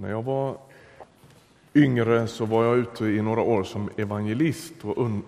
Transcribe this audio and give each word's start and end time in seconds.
När 0.00 0.10
jag 0.10 0.22
var 0.22 0.56
yngre 1.74 2.26
så 2.26 2.44
var 2.44 2.64
jag 2.64 2.78
ute 2.78 3.04
i 3.04 3.22
några 3.22 3.40
år 3.40 3.62
som 3.62 3.90
evangelist 3.96 4.72
och 4.82 4.98
un 4.98 5.22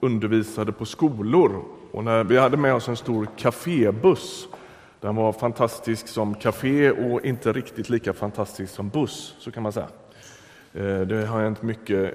undervisade 0.00 0.72
på 0.72 0.84
skolor. 0.84 1.62
Och 1.92 2.04
när 2.04 2.24
vi 2.24 2.38
hade 2.38 2.56
med 2.56 2.74
oss 2.74 2.88
en 2.88 2.96
stor 2.96 3.28
kafébuss. 3.36 4.48
Den 5.00 5.16
var 5.16 5.32
fantastisk 5.32 6.08
som 6.08 6.34
kafé 6.34 6.90
och 6.90 7.24
inte 7.24 7.52
riktigt 7.52 7.90
lika 7.90 8.12
fantastisk 8.12 8.74
som 8.74 8.88
buss, 8.88 9.34
så 9.38 9.50
kan 9.50 9.62
man 9.62 9.72
säga. 9.72 9.88
Eh, 10.74 11.00
det 11.00 11.26
har 11.26 11.40
hänt 11.40 11.62
mycket 11.62 12.14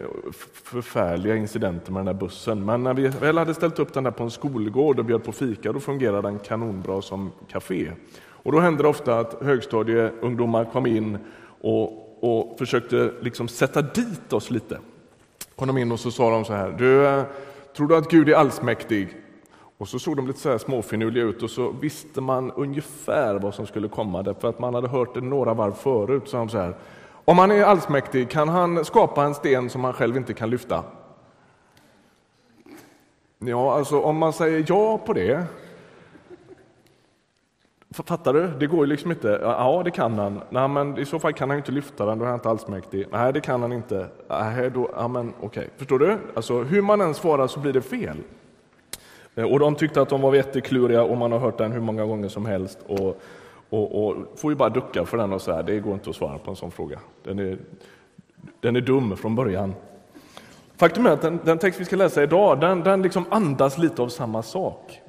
förfärliga 0.64 1.36
incidenter 1.36 1.92
med 1.92 2.00
den 2.00 2.08
här 2.08 2.22
bussen, 2.22 2.66
men 2.66 2.84
när 2.84 2.94
vi 2.94 3.08
väl 3.08 3.38
hade 3.38 3.54
ställt 3.54 3.80
upp 3.80 3.94
den 3.94 4.04
där 4.04 4.12
på 4.12 4.24
en 4.24 4.32
skolgård 4.32 5.00
och 5.00 5.06
bjöd 5.06 5.24
på 5.24 5.32
fika, 5.32 5.74
då 5.74 5.80
fungerade 5.80 6.22
den 6.22 6.40
kanonbra 6.40 7.02
som 7.02 7.32
kafé. 7.52 7.92
Och 8.44 8.52
då 8.52 8.60
hände 8.60 8.84
det 8.84 8.90
ofta 8.90 9.20
att 9.20 9.44
högstadieungdomar 9.44 10.66
kom 10.66 10.86
in 10.86 11.18
och, 11.64 12.18
och 12.20 12.58
försökte 12.58 13.12
liksom 13.22 13.48
sätta 13.48 13.82
dit 13.82 14.34
oss 14.34 14.52
lite. 14.52 14.80
Kom 15.56 15.68
de 15.68 15.78
in 15.78 15.92
och 15.92 16.00
så 16.00 16.12
sa 16.12 16.30
de 16.30 16.46
så 16.46 16.54
här, 16.54 16.70
du, 16.70 17.24
tror 17.76 17.88
du 17.88 17.96
att 17.96 18.10
Gud 18.10 18.30
är 18.30 18.36
allsmäktig? 18.36 19.18
Och 19.78 19.88
så 19.88 20.00
såg 20.00 20.16
de 20.16 20.28
lite 20.28 20.40
så 20.40 20.50
här 20.50 20.58
småfinurliga 20.58 21.24
ut 21.24 21.44
och 21.44 21.50
så 21.50 21.72
visste 21.72 22.22
man 22.22 22.52
ungefär 22.52 23.36
vad 23.36 23.54
som 23.54 23.68
skulle 23.68 23.88
komma 23.88 24.24
därför 24.24 24.50
att 24.50 24.60
man 24.60 24.74
hade 24.74 24.88
hört 24.88 25.14
det 25.14 25.22
några 25.22 25.54
varv 25.54 25.74
förut. 25.74 26.24
Så 26.26 26.38
de 26.38 26.50
så 26.50 26.58
här, 26.58 26.76
om 27.26 27.38
han 27.38 27.52
är 27.52 27.64
allsmäktig, 27.64 28.30
kan 28.30 28.50
han 28.50 28.86
skapa 28.86 29.24
en 29.24 29.36
sten 29.36 29.70
som 29.70 29.84
han 29.84 29.94
själv 29.94 30.18
inte 30.18 30.34
kan 30.34 30.50
lyfta? 30.50 30.84
Ja, 33.40 33.78
alltså 33.78 34.02
om 34.02 34.18
man 34.18 34.34
säger 34.34 34.66
ja 34.68 34.98
på 34.98 35.14
det. 35.14 35.46
Fattar 37.94 38.34
du? 38.34 38.48
Det 38.60 38.68
går 38.68 38.80
ju 38.80 38.86
liksom 38.86 39.12
inte. 39.12 39.40
Ja, 39.42 39.82
det 39.86 39.92
kan 39.92 40.20
han. 40.20 40.42
Nej, 40.50 40.68
men 40.68 40.98
i 40.98 41.06
så 41.06 41.20
fall 41.20 41.34
kan 41.34 41.50
han 41.50 41.58
inte 41.58 41.72
lyfta 41.72 42.06
den, 42.06 42.20
då 42.20 42.26
är 42.26 42.30
han 42.30 42.38
inte 42.38 42.50
allsmäktig. 42.50 43.08
Nej, 43.12 43.34
det 43.34 43.42
kan 43.42 43.62
han 43.62 43.74
inte. 43.74 44.08
Nej, 44.28 44.72
då, 44.72 44.90
ja, 44.96 45.08
men 45.08 45.34
okej. 45.42 45.70
Förstår 45.78 46.00
du? 46.00 46.18
Alltså, 46.36 46.64
hur 46.64 46.82
man 46.82 47.02
än 47.02 47.14
svarar 47.14 47.48
så 47.48 47.60
blir 47.60 47.74
det 47.74 47.82
fel. 47.82 48.18
Eh, 49.36 49.52
och 49.52 49.60
de 49.60 49.76
tyckte 49.76 50.02
att 50.02 50.10
de 50.10 50.22
var 50.22 50.36
jättekluriga 50.36 51.04
och 51.04 51.18
man 51.18 51.32
har 51.32 51.40
hört 51.40 51.58
den 51.58 51.72
hur 51.72 51.82
många 51.82 52.06
gånger 52.06 52.30
som 52.30 52.46
helst. 52.46 52.80
Och 52.88 53.22
och, 53.74 54.08
och 54.08 54.16
får 54.36 54.52
ju 54.52 54.56
bara 54.56 54.70
ducka 54.70 55.06
för 55.06 55.18
den 55.18 55.34
och 55.34 55.42
säga 55.42 55.64
det 55.64 55.80
går 55.80 55.94
inte 55.94 56.10
att 56.10 56.16
svara 56.16 56.38
på 56.38 56.52
en 56.52 56.56
sån 56.56 56.72
fråga. 56.72 57.00
Den 57.24 57.40
är, 57.40 57.58
den 58.60 58.76
är 58.76 58.82
dum 58.82 59.18
från 59.18 59.36
början. 59.36 59.74
Faktum 60.78 61.06
är 61.06 61.10
att 61.10 61.22
den, 61.22 61.40
den 61.44 61.58
text 61.58 61.80
vi 61.80 61.86
ska 61.86 61.96
läsa 61.96 62.24
idag, 62.24 62.60
den, 62.60 62.84
den 62.84 63.02
liksom 63.02 63.26
andas 63.30 63.78
lite 63.78 64.02
av 64.02 64.08
samma 64.08 64.44
sak. 64.44 65.02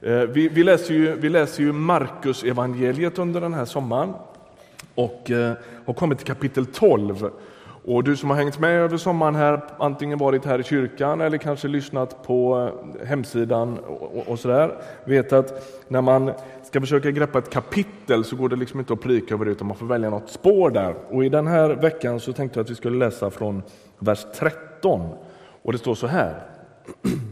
Eh, 0.00 0.20
vi, 0.20 0.48
vi, 0.48 0.64
läser 0.64 0.94
ju, 0.94 1.16
vi 1.16 1.28
läser 1.28 1.62
ju 1.62 1.72
Markus 1.72 2.44
evangeliet 2.44 3.18
under 3.18 3.40
den 3.40 3.54
här 3.54 3.64
sommaren 3.64 4.12
och 4.94 5.30
eh, 5.30 5.52
har 5.86 5.94
kommit 5.94 6.18
till 6.18 6.26
kapitel 6.26 6.66
12. 6.66 7.30
Och 7.84 8.04
du 8.04 8.16
som 8.16 8.30
har 8.30 8.36
hängt 8.36 8.58
med 8.58 8.70
över 8.70 8.96
sommaren 8.96 9.34
här, 9.34 9.60
antingen 9.78 10.18
varit 10.18 10.44
här 10.44 10.58
i 10.58 10.62
kyrkan 10.62 11.20
eller 11.20 11.38
kanske 11.38 11.68
lyssnat 11.68 12.22
på 12.22 12.70
eh, 13.00 13.06
hemsidan 13.06 13.78
och, 13.78 14.28
och 14.28 14.38
sådär, 14.38 14.78
vet 15.04 15.32
att 15.32 15.82
när 15.88 16.00
man 16.00 16.32
ska 16.62 16.80
försöka 16.80 17.10
greppa 17.10 17.38
ett 17.38 17.50
kapitel 17.50 18.24
så 18.24 18.36
går 18.36 18.48
det 18.48 18.56
liksom 18.56 18.80
inte 18.80 18.92
att 18.92 19.00
prika 19.00 19.34
över 19.34 19.44
det 19.44 19.50
utan 19.50 19.66
man 19.66 19.76
får 19.76 19.86
välja 19.86 20.10
något 20.10 20.30
spår 20.30 20.70
där. 20.70 20.94
Och 21.10 21.24
i 21.24 21.28
den 21.28 21.46
här 21.46 21.70
veckan 21.70 22.20
så 22.20 22.32
tänkte 22.32 22.58
jag 22.58 22.64
att 22.64 22.70
vi 22.70 22.74
skulle 22.74 22.98
läsa 22.98 23.30
från 23.30 23.62
vers 23.98 24.26
13 24.34 25.08
och 25.62 25.72
det 25.72 25.78
står 25.78 25.94
så 25.94 26.06
här. 26.06 26.42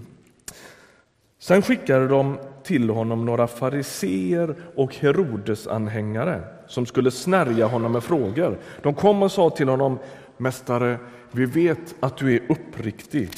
Sen 1.47 1.63
skickade 1.63 2.09
de 2.09 2.39
till 2.63 2.91
honom 2.91 3.25
några 3.25 3.47
fariseer 3.47 4.55
och 4.75 4.95
Herodesanhängare 4.95 6.43
som 6.67 6.87
skulle 6.87 7.11
snärja 7.11 7.67
honom 7.67 7.93
med 7.93 8.05
frågor. 8.05 8.59
De 8.83 8.95
kom 8.95 9.23
och 9.23 9.33
sa 9.33 9.51
till 9.51 9.69
honom 9.69 9.99
Mästare, 10.37 10.99
vi 11.31 11.47
vet 11.47 11.95
att 12.01 12.17
du 12.17 12.35
är 12.35 12.43
uppriktig. 12.49 13.31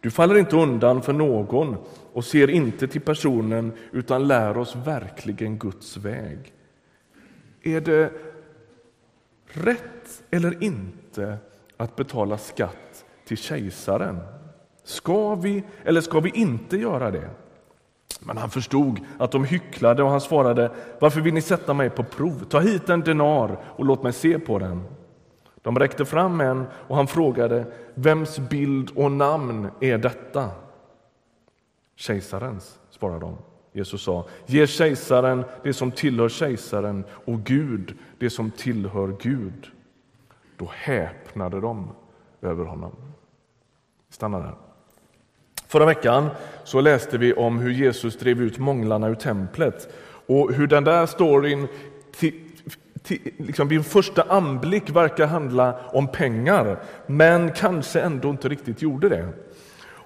Du 0.00 0.10
faller 0.10 0.38
inte 0.38 0.56
undan 0.56 1.02
för 1.02 1.12
någon 1.12 1.76
och 2.12 2.24
ser 2.24 2.50
inte 2.50 2.88
till 2.88 3.00
personen 3.00 3.72
utan 3.92 4.28
lär 4.28 4.58
oss 4.58 4.76
verkligen 4.76 5.58
Guds 5.58 5.96
väg. 5.96 6.52
Är 7.62 7.80
det 7.80 8.12
rätt 9.46 10.22
eller 10.30 10.64
inte 10.64 11.36
att 11.76 11.96
betala 11.96 12.38
skatt 12.38 13.04
till 13.24 13.38
kejsaren? 13.38 14.20
Ska 14.84 15.34
vi 15.34 15.64
eller 15.84 16.00
ska 16.00 16.20
vi 16.20 16.30
inte 16.30 16.76
göra 16.76 17.10
det? 17.10 17.30
Men 18.20 18.36
han 18.36 18.50
förstod 18.50 19.00
att 19.18 19.32
de 19.32 19.44
hycklade 19.44 20.02
och 20.02 20.10
han 20.10 20.20
svarade, 20.20 20.70
varför 20.98 21.20
vill 21.20 21.34
ni 21.34 21.42
sätta 21.42 21.74
mig 21.74 21.90
på 21.90 22.04
prov? 22.04 22.44
Ta 22.44 22.60
hit 22.60 22.88
en 22.88 23.00
denar 23.00 23.58
och 23.64 23.84
låt 23.84 24.02
mig 24.02 24.12
se 24.12 24.38
på 24.38 24.58
den. 24.58 24.82
De 25.62 25.78
räckte 25.78 26.04
fram 26.04 26.40
en 26.40 26.66
och 26.72 26.96
han 26.96 27.06
frågade, 27.06 27.66
vems 27.94 28.38
bild 28.38 28.90
och 28.96 29.12
namn 29.12 29.68
är 29.80 29.98
detta? 29.98 30.50
Kejsarens, 31.96 32.78
svarade 32.90 33.20
de. 33.20 33.36
Jesus 33.72 34.02
sa, 34.02 34.26
ge 34.46 34.66
kejsaren 34.66 35.44
det 35.62 35.72
som 35.72 35.90
tillhör 35.90 36.28
kejsaren 36.28 37.04
och 37.10 37.40
Gud 37.40 37.98
det 38.18 38.30
som 38.30 38.50
tillhör 38.50 39.16
Gud. 39.20 39.70
Då 40.56 40.70
häpnade 40.74 41.60
de 41.60 41.90
över 42.42 42.64
honom. 42.64 42.92
Stanna 44.08 44.38
där. 44.38 44.63
Förra 45.74 45.86
veckan 45.86 46.30
så 46.64 46.80
läste 46.80 47.18
vi 47.18 47.32
om 47.32 47.58
hur 47.58 47.70
Jesus 47.70 48.18
drev 48.18 48.42
ut 48.42 48.58
månglarna 48.58 49.08
ur 49.08 49.14
templet 49.14 49.88
och 50.26 50.52
hur 50.52 50.66
den 50.66 50.84
där 50.84 51.06
storyn 51.06 51.68
till, 52.16 52.32
till, 53.02 53.18
liksom 53.36 53.68
vid 53.68 53.78
en 53.78 53.84
första 53.84 54.22
anblick 54.22 54.90
verkar 54.90 55.26
handla 55.26 55.78
om 55.92 56.08
pengar 56.08 56.82
men 57.06 57.52
kanske 57.52 58.00
ändå 58.00 58.30
inte 58.30 58.48
riktigt 58.48 58.82
gjorde 58.82 59.08
det. 59.08 59.28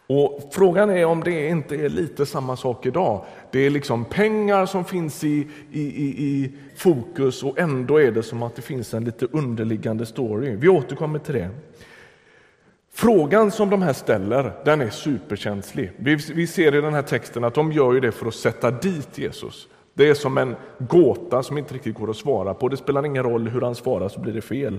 Och 0.06 0.50
Frågan 0.52 0.90
är 0.90 1.04
om 1.04 1.24
det 1.24 1.48
inte 1.48 1.76
är 1.76 1.88
lite 1.88 2.26
samma 2.26 2.56
sak 2.56 2.86
idag. 2.86 3.24
Det 3.50 3.66
är 3.66 3.70
liksom 3.70 4.04
pengar 4.04 4.66
som 4.66 4.84
finns 4.84 5.24
i, 5.24 5.48
i, 5.72 5.82
i, 5.82 6.06
i 6.06 6.52
fokus 6.76 7.42
och 7.42 7.58
ändå 7.58 8.00
är 8.00 8.12
det 8.12 8.22
som 8.22 8.42
att 8.42 8.56
det 8.56 8.62
finns 8.62 8.94
en 8.94 9.04
lite 9.04 9.26
underliggande 9.26 10.06
story. 10.06 10.56
Vi 10.56 10.68
återkommer 10.68 11.18
till 11.18 11.34
det. 11.34 11.50
Frågan 13.00 13.50
som 13.50 13.70
de 13.70 13.82
här 13.82 13.92
ställer, 13.92 14.52
den 14.64 14.80
är 14.80 14.90
superkänslig. 14.90 15.92
Vi, 15.96 16.16
vi 16.34 16.46
ser 16.46 16.74
i 16.74 16.80
den 16.80 16.94
här 16.94 17.02
texten 17.02 17.44
att 17.44 17.54
de 17.54 17.72
gör 17.72 17.92
ju 17.92 18.00
det 18.00 18.12
för 18.12 18.26
att 18.26 18.34
sätta 18.34 18.70
dit 18.70 19.18
Jesus. 19.18 19.68
Det 19.94 20.08
är 20.08 20.14
som 20.14 20.38
en 20.38 20.56
gåta 20.78 21.42
som 21.42 21.58
inte 21.58 21.74
riktigt 21.74 21.94
går 21.94 22.10
att 22.10 22.16
svara 22.16 22.54
på. 22.54 22.68
Det 22.68 22.76
spelar 22.76 23.06
ingen 23.06 23.22
roll 23.22 23.48
hur 23.48 23.60
han 23.60 23.74
svarar 23.74 24.08
så 24.08 24.20
blir 24.20 24.32
det 24.32 24.40
fel. 24.40 24.78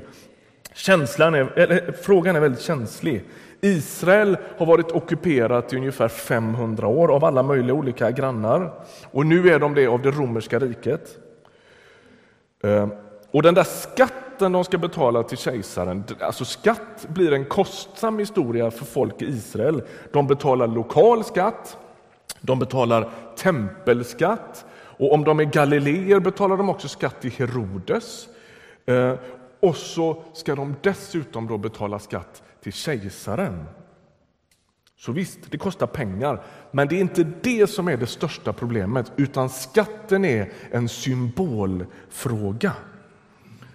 Känslan 0.74 1.36
är, 1.36 1.60
eller, 1.60 1.92
frågan 1.92 2.36
är 2.36 2.40
väldigt 2.40 2.62
känslig. 2.62 3.24
Israel 3.62 4.38
har 4.58 4.66
varit 4.66 4.92
ockuperat 4.92 5.74
i 5.74 5.78
ungefär 5.78 6.08
500 6.08 6.88
år 6.88 7.16
av 7.16 7.26
alla 7.26 7.44
möjliga 7.44 7.74
olika 7.74 8.12
grannar. 8.12 8.72
Och 9.12 9.26
nu 9.26 9.50
är 9.50 9.60
de 9.60 9.74
det 9.74 9.88
av 9.88 10.02
det 10.02 10.12
romerska 10.12 10.60
riket. 10.60 11.18
Ehm, 12.64 12.90
och 13.32 13.44
den 13.44 13.54
där 13.54 13.64
skatten 13.64 14.29
Skatten 14.40 14.52
de 14.52 14.64
ska 14.64 14.78
betala 14.78 15.24
till 15.24 15.38
kejsaren, 15.38 16.04
alltså 16.22 16.46
skatt 16.46 17.08
blir 17.08 17.34
en 17.34 17.46
kostsam 17.46 18.20
historia 18.20 18.72
för 18.72 18.86
folk 18.86 19.22
i 19.22 19.26
Israel. 19.26 19.82
De 20.12 20.28
betalar 20.28 20.68
lokal 20.68 21.24
skatt, 21.24 21.78
de 22.42 22.60
betalar 22.60 23.10
tempelskatt 23.38 24.66
och 24.74 25.14
om 25.14 25.24
de 25.24 25.40
är 25.40 25.44
galileer 25.44 26.20
betalar 26.20 26.58
de 26.58 26.70
också 26.70 26.88
skatt 26.88 27.22
till 27.22 27.32
Herodes. 27.32 28.28
Eh, 28.86 29.14
och 29.60 29.76
så 29.76 30.24
ska 30.34 30.56
de 30.56 30.76
dessutom 30.82 31.48
då 31.48 31.58
betala 31.58 32.00
skatt 32.00 32.44
till 32.64 32.74
kejsaren. 32.74 33.66
Så 34.98 35.12
visst, 35.12 35.40
det 35.52 35.58
kostar 35.58 35.88
pengar, 35.88 36.44
men 36.72 36.88
det 36.88 36.96
är 36.96 37.02
inte 37.02 37.24
det 37.42 37.70
som 37.70 37.88
är 37.88 37.98
det 37.98 38.08
största 38.08 38.54
problemet, 38.54 39.12
utan 39.16 39.50
skatten 39.50 40.26
är 40.26 40.52
en 40.72 40.90
symbolfråga. 40.90 42.74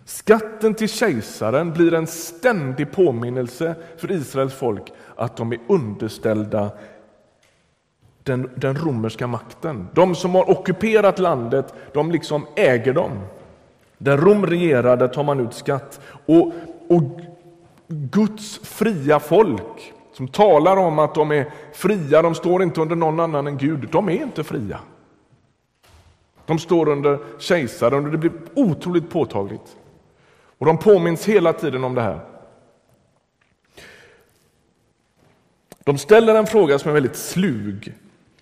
Skatten 0.05 0.75
till 0.75 0.89
kejsaren 0.89 1.73
blir 1.73 1.95
en 1.95 2.07
ständig 2.07 2.93
påminnelse 2.93 3.75
för 3.97 4.11
Israels 4.11 4.55
folk 4.55 4.93
att 5.17 5.37
de 5.37 5.53
är 5.53 5.59
underställda 5.69 6.71
den, 8.23 8.51
den 8.55 8.77
romerska 8.77 9.27
makten. 9.27 9.89
De 9.95 10.15
som 10.15 10.35
har 10.35 10.51
ockuperat 10.51 11.19
landet, 11.19 11.75
de 11.93 12.11
liksom 12.11 12.47
äger 12.57 12.93
dem. 12.93 13.11
Där 13.99 14.17
Rom 14.17 14.47
regerar, 14.47 14.97
där 14.97 15.09
tar 15.09 15.25
man 15.25 15.41
ut 15.41 15.55
skatt. 15.55 16.01
Och, 16.27 16.53
och 16.89 17.03
Guds 17.89 18.59
fria 18.59 19.21
folk 19.21 19.93
som 20.13 20.29
talar 20.29 20.77
om 20.77 20.99
att 20.99 21.15
de 21.15 21.33
är 21.33 21.51
fria, 21.73 22.23
de 22.23 22.35
står 22.35 22.63
inte 22.63 22.81
under 22.81 22.97
någon 22.97 23.21
annan 23.21 23.47
än 23.47 23.59
Gud. 23.59 23.89
De 23.93 24.09
är 24.09 24.23
inte 24.23 24.45
fria. 24.45 24.79
De 26.47 26.59
står 26.59 26.89
under 26.89 27.19
kejsaren 27.39 28.05
och 28.05 28.11
det 28.11 28.19
blir 28.19 28.33
otroligt 28.55 29.11
påtagligt. 29.11 29.77
Och 30.59 30.67
de 30.67 30.79
påminns 30.79 31.25
hela 31.25 31.53
tiden 31.53 31.85
om 31.85 31.95
det 31.95 32.03
här. 32.03 32.21
De 35.85 35.99
ställer 35.99 36.35
en 36.35 36.47
fråga 36.47 36.79
som 36.79 36.91
är 36.91 36.95
väldigt 36.95 37.17
slug. 37.17 37.95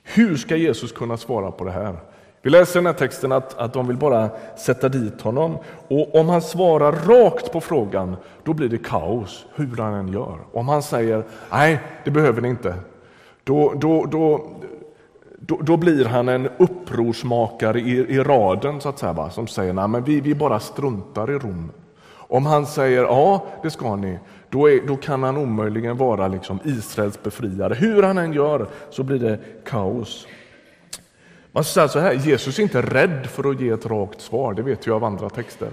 Hur 0.03 0.37
ska 0.37 0.57
Jesus 0.57 0.93
kunna 0.93 1.17
svara 1.17 1.51
på 1.51 1.65
det 1.65 1.71
här? 1.71 1.97
Vi 2.43 2.51
läser 2.51 2.81
i 2.81 2.83
den 2.83 2.87
här 2.87 2.93
texten 2.93 3.33
att, 3.33 3.59
att 3.59 3.73
de 3.73 3.87
vill 3.87 3.97
bara 3.97 4.31
sätta 4.57 4.89
dit 4.89 5.21
honom. 5.21 5.59
Och 5.89 6.15
om 6.15 6.29
han 6.29 6.43
svarar 6.43 6.93
rakt 6.93 7.53
på 7.53 7.61
frågan, 7.61 8.17
då 8.45 8.53
blir 8.53 8.69
det 8.69 8.79
kaos 8.79 9.47
hur 9.55 9.77
han 9.77 9.95
än 9.95 10.13
gör. 10.13 10.39
Om 10.53 10.69
han 10.69 10.83
säger 10.83 11.25
nej, 11.51 11.81
det 12.05 12.11
behöver 12.11 12.43
ni 12.43 12.49
inte, 12.49 12.75
då, 13.45 13.73
då, 13.77 14.05
då, 14.05 14.51
då, 15.39 15.59
då 15.63 15.77
blir 15.77 16.05
han 16.05 16.29
en 16.29 16.49
upprorsmakare 16.59 17.81
i, 17.81 17.91
i 17.91 18.19
raden 18.19 18.81
så 18.81 18.89
att 18.89 18.99
säga, 18.99 19.13
va? 19.13 19.31
som 19.31 19.47
säger 19.47 19.73
nej, 19.73 19.89
men 19.89 20.05
vi, 20.05 20.21
vi 20.21 20.35
bara 20.35 20.61
struntar 20.61 21.31
i 21.31 21.35
Rom. 21.35 21.71
Om 22.33 22.47
han 22.47 22.67
säger 22.67 23.03
ja, 23.03 23.47
det 23.63 23.71
ska 23.71 23.97
ni, 23.97 24.19
då, 24.51 24.71
är, 24.71 24.87
då 24.87 24.97
kan 24.97 25.23
han 25.23 25.37
omöjligen 25.37 25.97
vara 25.97 26.29
liksom 26.29 26.59
Israels 26.65 27.23
befriare. 27.23 27.75
Hur 27.75 28.03
han 28.03 28.19
än 28.19 28.33
gör 28.33 28.67
så 28.91 29.03
blir 29.03 29.19
det 29.19 29.39
kaos. 29.65 30.27
Man 31.53 31.65
säger 31.65 31.89
så 31.89 31.99
här, 31.99 32.13
Jesus 32.13 32.59
är 32.59 32.63
inte 32.63 32.83
rädd 32.83 33.27
för 33.27 33.51
att 33.51 33.61
ge 33.61 33.69
ett 33.69 33.87
rakt 33.87 34.21
svar, 34.21 34.55
det 34.55 34.63
vet 34.63 34.87
vi 34.87 34.91
av 34.91 35.05
andra 35.05 35.31
texter. 35.31 35.69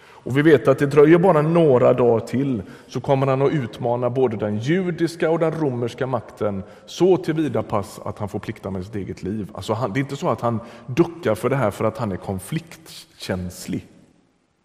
Och 0.00 0.36
vi 0.36 0.42
vet 0.42 0.68
att 0.68 0.78
det 0.78 0.86
dröjer 0.86 1.18
bara 1.18 1.42
några 1.42 1.92
dagar 1.92 2.26
till 2.26 2.62
så 2.86 3.00
kommer 3.00 3.26
han 3.26 3.42
att 3.42 3.52
utmana 3.52 4.10
både 4.10 4.36
den 4.36 4.58
judiska 4.58 5.30
och 5.30 5.38
den 5.38 5.52
romerska 5.52 6.06
makten 6.06 6.62
så 6.86 7.16
tillvida 7.16 7.62
pass 7.62 8.00
att 8.04 8.18
han 8.18 8.28
får 8.28 8.38
plikta 8.38 8.70
med 8.70 8.84
sitt 8.84 8.94
eget 8.94 9.22
liv. 9.22 9.50
Alltså 9.54 9.72
han, 9.72 9.92
det 9.92 9.98
är 9.98 10.02
inte 10.02 10.16
så 10.16 10.28
att 10.28 10.40
han 10.40 10.60
duckar 10.86 11.34
för 11.34 11.50
det 11.50 11.56
här 11.56 11.70
för 11.70 11.84
att 11.84 11.98
han 11.98 12.12
är 12.12 12.16
konfliktkänslig. 12.16 13.86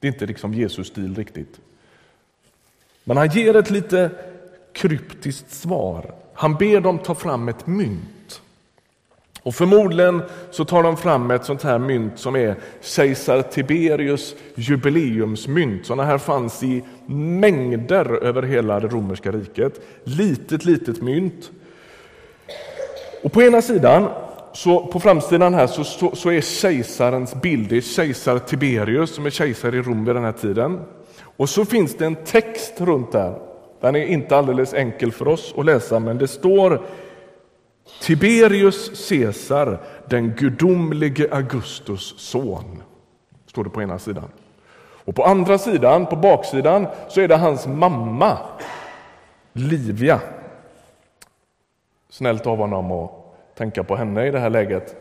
Det 0.04 0.08
är 0.08 0.12
inte 0.12 0.26
liksom 0.26 0.54
Jesus 0.54 0.88
stil 0.88 1.16
riktigt. 1.16 1.60
Men 3.04 3.18
han 3.18 3.30
ger 3.30 3.56
ett 3.56 3.70
lite 3.70 4.10
kryptiskt 4.74 5.52
svar. 5.52 6.14
Han 6.34 6.56
ber 6.56 6.82
dem 6.82 7.00
ta 7.00 7.16
fram 7.16 7.48
ett 7.48 7.68
mynt. 7.68 8.42
Och 9.44 9.56
förmodligen 9.56 10.22
så 10.52 10.66
tar 10.66 10.84
de 10.84 10.98
fram 10.98 11.32
ett 11.32 11.46
sånt 11.46 11.64
här 11.64 11.80
mynt 11.80 12.20
som 12.20 12.36
är 12.36 12.56
kejsar 12.82 13.42
Tiberius 13.42 14.36
jubileumsmynt. 14.56 15.86
Sådana 15.86 16.04
här 16.04 16.18
fanns 16.18 16.64
i 16.64 16.84
mängder 17.06 18.24
över 18.24 18.42
hela 18.42 18.80
det 18.80 18.88
romerska 18.88 19.32
riket. 19.32 19.82
Litet, 20.04 20.66
litet 20.66 21.02
mynt. 21.02 21.52
Och 23.24 23.32
på 23.32 23.42
ena 23.42 23.62
sidan, 23.62 24.10
så 24.54 24.88
på 24.88 25.00
framsidan 25.00 25.54
här, 25.54 25.68
så, 25.68 25.84
så, 25.84 26.16
så 26.16 26.30
är 26.30 26.42
kejsarens 26.42 27.36
bild. 27.36 27.70
Det 27.70 27.78
är 27.78 27.82
kejsar 27.82 28.40
Tiberius 28.40 29.16
som 29.16 29.26
är 29.26 29.30
kejsare 29.30 29.78
i 29.78 29.82
Rom 29.82 30.06
vid 30.06 30.16
den 30.16 30.24
här 30.24 30.32
tiden. 30.32 30.80
Och 31.38 31.50
så 31.50 31.66
finns 31.66 31.98
det 31.98 32.06
en 32.06 32.16
text 32.16 32.74
runt 32.82 33.12
där. 33.12 33.40
Den 33.82 33.96
är 33.96 34.06
inte 34.06 34.38
alldeles 34.38 34.74
enkel 34.74 35.12
för 35.12 35.28
oss 35.28 35.54
att 35.58 35.66
läsa, 35.66 36.00
men 36.00 36.18
det 36.18 36.28
står 36.28 36.82
Tiberius 38.02 39.10
Caesar, 39.10 39.80
den 40.10 40.32
gudomlige 40.32 41.28
Augustus 41.32 42.14
son, 42.18 42.84
står 43.48 43.64
det 43.64 43.70
på 43.70 43.82
ena 43.82 44.00
sidan. 44.00 44.30
Och 45.06 45.16
på 45.16 45.24
andra 45.24 45.58
sidan, 45.58 46.06
på 46.06 46.16
baksidan, 46.16 46.88
så 47.10 47.22
är 47.22 47.28
det 47.28 47.36
hans 47.36 47.68
mamma, 47.68 48.38
Livia. 49.54 50.20
Snällt 52.10 52.48
av 52.48 52.58
honom 52.58 52.92
att 52.92 53.23
tänka 53.56 53.84
på 53.84 53.96
henne 53.96 54.28
i 54.28 54.32
det 54.32 54.40
här 54.40 54.50
läget. 54.50 54.96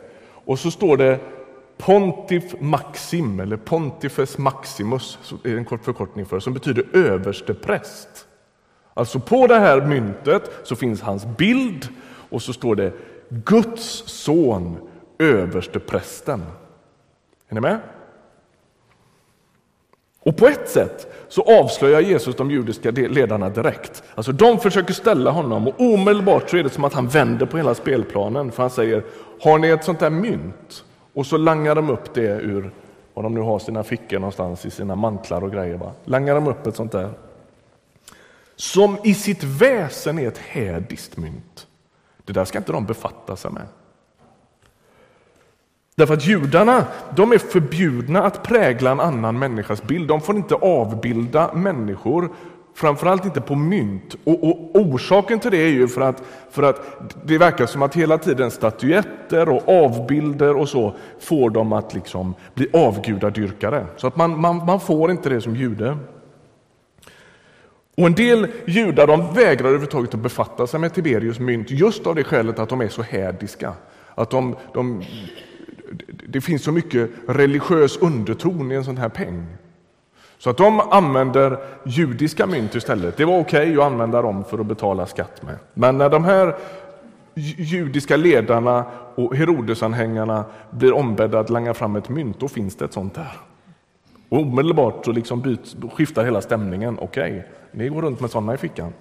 Och 0.45 0.59
så 0.59 0.71
står 0.71 0.97
det 0.97 1.19
Pontif 1.77 2.55
Maxim, 2.59 3.39
eller 3.39 3.57
Pontifes 3.57 4.37
Maximus, 4.37 5.19
är 5.43 5.57
en 5.57 5.65
kort 5.65 5.85
förkortning 5.85 6.25
för, 6.25 6.39
som 6.39 6.53
betyder 6.53 6.85
överste 6.93 7.53
präst. 7.53 8.27
Alltså 8.93 9.19
på 9.19 9.47
det 9.47 9.59
här 9.59 9.81
myntet 9.81 10.51
så 10.63 10.75
finns 10.75 11.01
hans 11.01 11.25
bild 11.25 11.87
och 12.29 12.41
så 12.41 12.53
står 12.53 12.75
det 12.75 12.93
Guds 13.29 14.03
son, 14.05 14.77
överste 15.19 15.79
prästen. 15.79 16.43
Är 17.49 17.55
ni 17.55 17.61
med? 17.61 17.79
Och 20.23 20.37
på 20.37 20.47
ett 20.47 20.69
sätt 20.69 21.07
så 21.27 21.59
avslöjar 21.59 22.01
Jesus 22.01 22.35
de 22.35 22.51
judiska 22.51 22.91
ledarna 22.91 23.49
direkt. 23.49 24.03
Alltså 24.15 24.31
de 24.31 24.59
försöker 24.59 24.93
ställa 24.93 25.31
honom 25.31 25.67
och 25.67 25.81
omedelbart 25.81 26.49
så 26.49 26.57
är 26.57 26.63
det 26.63 26.69
som 26.69 26.83
att 26.83 26.93
han 26.93 27.07
vänder 27.07 27.45
på 27.45 27.57
hela 27.57 27.75
spelplanen. 27.75 28.51
För 28.51 28.63
han 28.63 28.69
säger, 28.69 29.03
har 29.41 29.59
ni 29.59 29.67
ett 29.67 29.83
sånt 29.83 29.99
där 29.99 30.09
mynt? 30.09 30.83
Och 31.13 31.25
så 31.25 31.37
langar 31.37 31.75
de 31.75 31.89
upp 31.89 32.13
det 32.13 32.27
ur 32.27 32.71
vad 33.13 33.25
de 33.25 33.33
nu 33.33 33.41
har 33.41 33.59
sina 33.59 33.83
fickor 33.83 34.19
någonstans 34.19 34.65
i 34.65 34.71
sina 34.71 34.95
mantlar 34.95 35.43
och 35.43 35.51
grejer. 35.51 35.77
Va? 35.77 35.91
Langar 36.05 36.35
de 36.35 36.47
upp 36.47 36.67
ett 36.67 36.75
sånt 36.75 36.91
där. 36.91 37.09
Som 38.55 38.97
i 39.03 39.13
sitt 39.13 39.43
väsen 39.43 40.19
är 40.19 40.27
ett 40.27 40.37
hädiskt 40.37 41.17
mynt. 41.17 41.67
Det 42.25 42.33
där 42.33 42.45
ska 42.45 42.57
inte 42.57 42.71
de 42.71 42.85
befatta 42.85 43.35
sig 43.35 43.51
med. 43.51 43.67
Därför 45.95 46.13
att 46.13 46.27
judarna 46.27 46.85
de 47.15 47.31
är 47.31 47.37
förbjudna 47.37 48.23
att 48.23 48.43
prägla 48.43 48.91
en 48.91 48.99
annan 48.99 49.39
människas 49.39 49.83
bild. 49.83 50.07
De 50.07 50.21
får 50.21 50.35
inte 50.35 50.55
avbilda 50.55 51.53
människor, 51.53 52.29
framförallt 52.75 53.25
inte 53.25 53.41
på 53.41 53.55
mynt. 53.55 54.15
Och, 54.23 54.43
och, 54.43 54.75
orsaken 54.75 55.39
till 55.39 55.51
det 55.51 55.57
är 55.57 55.69
ju 55.69 55.87
för 55.87 56.01
att, 56.01 56.23
för 56.51 56.63
att 56.63 56.81
det 57.25 57.37
verkar 57.37 57.65
som 57.65 57.81
att 57.81 57.95
hela 57.95 58.17
tiden 58.17 58.51
statyetter 58.51 59.49
och 59.49 59.69
avbilder 59.69 60.57
och 60.57 60.69
så 60.69 60.93
får 61.19 61.49
dem 61.49 61.73
att 61.73 61.93
liksom 61.93 62.35
bli 62.53 62.67
avgudadyrkare. 62.73 63.85
Så 63.97 64.07
att 64.07 64.15
man, 64.15 64.41
man, 64.41 64.65
man 64.65 64.79
får 64.79 65.11
inte 65.11 65.29
det 65.29 65.41
som 65.41 65.55
jude. 65.55 65.97
Och 67.97 68.05
En 68.07 68.13
del 68.13 68.47
judar 68.65 69.07
de 69.07 69.33
vägrar 69.33 69.67
överhuvudtaget 69.67 70.13
att 70.13 70.19
befatta 70.19 70.67
sig 70.67 70.79
med 70.79 70.93
Tiberius 70.93 71.39
mynt 71.39 71.71
just 71.71 72.07
av 72.07 72.15
det 72.15 72.23
skälet 72.23 72.59
att 72.59 72.69
de 72.69 72.81
är 72.81 72.89
så 72.89 73.01
hädiska. 73.01 73.73
Att 74.15 74.29
de, 74.29 74.55
de, 74.73 75.03
det 76.27 76.41
finns 76.41 76.63
så 76.63 76.71
mycket 76.71 77.09
religiös 77.27 77.97
underton 77.97 78.71
i 78.71 78.75
en 78.75 78.83
sån 78.83 78.97
här 78.97 79.09
peng. 79.09 79.47
Så 80.37 80.49
att 80.49 80.57
de 80.57 80.79
använder 80.79 81.57
judiska 81.85 82.47
mynt 82.47 82.75
istället. 82.75 83.17
Det 83.17 83.25
var 83.25 83.39
okej 83.39 83.61
okay 83.61 83.77
att 83.77 83.91
använda 83.91 84.21
dem 84.21 84.43
för 84.43 84.59
att 84.59 84.65
betala 84.65 85.05
skatt 85.05 85.43
med. 85.43 85.55
Men 85.73 85.97
när 85.97 86.09
de 86.09 86.23
här 86.23 86.55
judiska 87.57 88.17
ledarna 88.17 88.85
och 89.15 89.35
Herodesanhängarna 89.35 90.45
blir 90.69 90.93
ombedda 90.93 91.39
att 91.39 91.49
langa 91.49 91.73
fram 91.73 91.95
ett 91.95 92.09
mynt, 92.09 92.39
då 92.39 92.47
finns 92.47 92.75
det 92.75 92.85
ett 92.85 92.93
sånt 92.93 93.15
där. 93.15 93.31
Och 94.29 94.39
omedelbart 94.39 95.05
så 95.05 95.11
liksom 95.11 95.41
byts, 95.41 95.75
skiftar 95.93 96.25
hela 96.25 96.41
stämningen. 96.41 96.97
Okej, 97.01 97.31
okay, 97.31 97.41
ni 97.71 97.89
går 97.89 98.01
runt 98.01 98.19
med 98.19 98.29
sådana 98.29 98.53
i 98.53 98.57
fickan. 98.57 98.93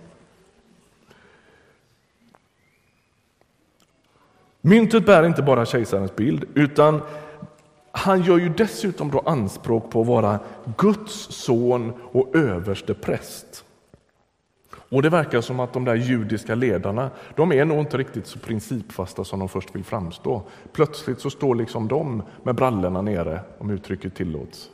Myntet 4.65 5.07
bär 5.07 5.27
inte 5.27 5.43
bara 5.43 5.67
kejsarens 5.67 6.17
bild, 6.17 6.45
utan 6.55 7.01
han 7.93 8.23
gör 8.23 8.39
ju 8.39 8.49
dessutom 8.49 9.11
då 9.11 9.21
anspråk 9.21 9.91
på 9.91 10.01
att 10.01 10.07
vara 10.07 10.39
Guds 10.77 11.13
son 11.31 11.93
och 12.13 12.37
överste 12.37 12.95
präst. 12.95 13.65
Och 14.93 15.03
det 15.03 15.11
verkar 15.11 15.41
som 15.41 15.61
att 15.61 15.73
de 15.73 15.85
där 15.85 15.95
judiska 15.95 16.55
ledarna, 16.55 17.11
de 17.37 17.53
är 17.53 17.65
nog 17.65 17.79
inte 17.79 17.97
riktigt 17.97 18.27
så 18.27 18.39
principfasta 18.39 19.25
som 19.25 19.39
de 19.39 19.49
först 19.49 19.75
vill 19.75 19.85
framstå. 19.85 20.43
Plötsligt 20.73 21.21
så 21.21 21.31
står 21.31 21.55
liksom 21.55 21.89
de 21.89 22.23
med 22.43 22.55
brallorna 22.55 23.03
nere, 23.03 23.41
om 23.59 23.71
uttrycket 23.71 24.15
tillåts. 24.15 24.71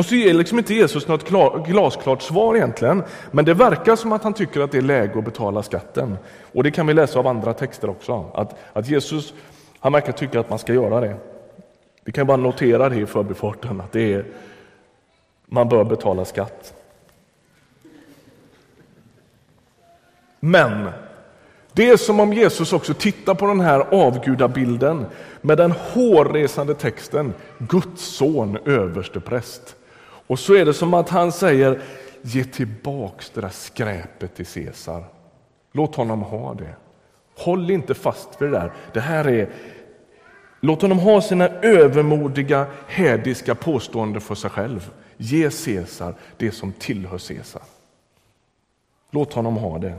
Och 0.00 0.06
så 0.06 0.14
ger 0.14 0.34
liksom 0.34 0.58
inte 0.58 0.74
Jesus 0.74 1.08
något 1.08 1.24
klar, 1.24 1.64
glasklart 1.66 2.22
svar 2.22 2.56
egentligen, 2.56 3.02
men 3.30 3.44
det 3.44 3.54
verkar 3.54 3.96
som 3.96 4.12
att 4.12 4.24
han 4.24 4.34
tycker 4.34 4.60
att 4.60 4.72
det 4.72 4.78
är 4.78 4.82
läge 4.82 5.18
att 5.18 5.24
betala 5.24 5.62
skatten. 5.62 6.18
Och 6.52 6.62
det 6.62 6.70
kan 6.70 6.86
vi 6.86 6.94
läsa 6.94 7.18
av 7.18 7.26
andra 7.26 7.54
texter 7.54 7.90
också, 7.90 8.30
att, 8.34 8.58
att 8.72 8.88
Jesus 8.88 9.34
han 9.80 9.92
verkar 9.92 10.12
tycka 10.12 10.40
att 10.40 10.50
man 10.50 10.58
ska 10.58 10.74
göra 10.74 11.00
det. 11.00 11.16
Vi 12.04 12.12
kan 12.12 12.26
bara 12.26 12.36
notera 12.36 12.88
det 12.88 12.96
i 12.96 13.06
förbifarten, 13.06 13.80
att 13.80 13.92
det 13.92 14.14
är, 14.14 14.24
man 15.46 15.68
bör 15.68 15.84
betala 15.84 16.24
skatt. 16.24 16.74
Men 20.40 20.88
det 21.72 21.90
är 21.90 21.96
som 21.96 22.20
om 22.20 22.32
Jesus 22.32 22.72
också 22.72 22.94
tittar 22.94 23.34
på 23.34 23.46
den 23.46 23.60
här 23.60 23.80
avgudabilden 23.94 25.06
med 25.40 25.58
den 25.58 25.70
hårresande 25.70 26.74
texten 26.74 27.34
Guds 27.58 28.02
son, 28.02 28.58
överste 28.64 29.20
präst. 29.20 29.76
Och 30.30 30.38
så 30.38 30.54
är 30.54 30.64
det 30.64 30.74
som 30.74 30.94
att 30.94 31.08
han 31.08 31.32
säger, 31.32 31.80
ge 32.22 32.44
tillbaks 32.44 33.30
det 33.30 33.40
där 33.40 33.48
skräpet 33.48 34.34
till 34.34 34.46
Caesar. 34.46 35.04
Låt 35.72 35.94
honom 35.94 36.22
ha 36.22 36.54
det. 36.54 36.74
Håll 37.36 37.70
inte 37.70 37.94
fast 37.94 38.42
vid 38.42 38.50
det 38.50 38.58
där. 38.58 38.72
Det 38.92 39.00
här 39.00 39.28
är, 39.28 39.50
låt 40.60 40.82
honom 40.82 40.98
ha 40.98 41.20
sina 41.20 41.48
övermodiga, 41.48 42.66
hädiska 42.86 43.54
påståenden 43.54 44.20
för 44.20 44.34
sig 44.34 44.50
själv. 44.50 44.90
Ge 45.16 45.50
Caesar 45.50 46.14
det 46.36 46.50
som 46.50 46.72
tillhör 46.72 47.18
Caesar. 47.18 47.62
Låt 49.10 49.32
honom 49.32 49.56
ha 49.56 49.78
det. 49.78 49.98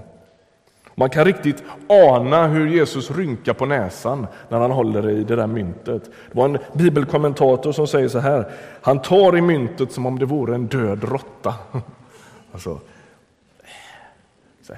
Man 1.01 1.09
kan 1.09 1.25
riktigt 1.25 1.63
ana 1.87 2.47
hur 2.47 2.67
Jesus 2.67 3.11
rynkar 3.11 3.53
på 3.53 3.65
näsan 3.65 4.27
när 4.49 4.59
han 4.59 4.71
håller 4.71 5.09
i 5.09 5.23
det 5.23 5.35
där 5.35 5.47
myntet. 5.47 6.03
Det 6.03 6.37
var 6.37 6.45
en 6.45 6.57
bibelkommentator 6.73 7.71
som 7.71 7.87
säger 7.87 8.07
så 8.07 8.19
här, 8.19 8.51
han 8.81 9.01
tar 9.01 9.37
i 9.37 9.41
myntet 9.41 9.91
som 9.91 10.05
om 10.05 10.19
det 10.19 10.25
vore 10.25 10.55
en 10.55 10.67
död 10.67 11.03
råtta. 11.03 11.55
Alltså, 12.53 12.79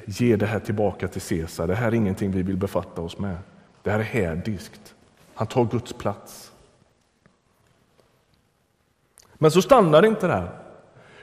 ge 0.05 0.35
det 0.35 0.45
här 0.45 0.59
tillbaka 0.59 1.07
till 1.07 1.21
Caesar, 1.21 1.67
det 1.67 1.75
här 1.75 1.87
är 1.87 1.93
ingenting 1.93 2.31
vi 2.31 2.43
vill 2.43 2.57
befatta 2.57 3.01
oss 3.01 3.17
med. 3.17 3.37
Det 3.81 3.91
här 3.91 3.99
är 3.99 4.03
hädiskt. 4.03 4.95
Han 5.33 5.47
tar 5.47 5.65
Guds 5.65 5.93
plats. 5.93 6.51
Men 9.33 9.51
så 9.51 9.61
stannar 9.61 10.01
det 10.01 10.07
inte 10.07 10.27
där. 10.27 10.62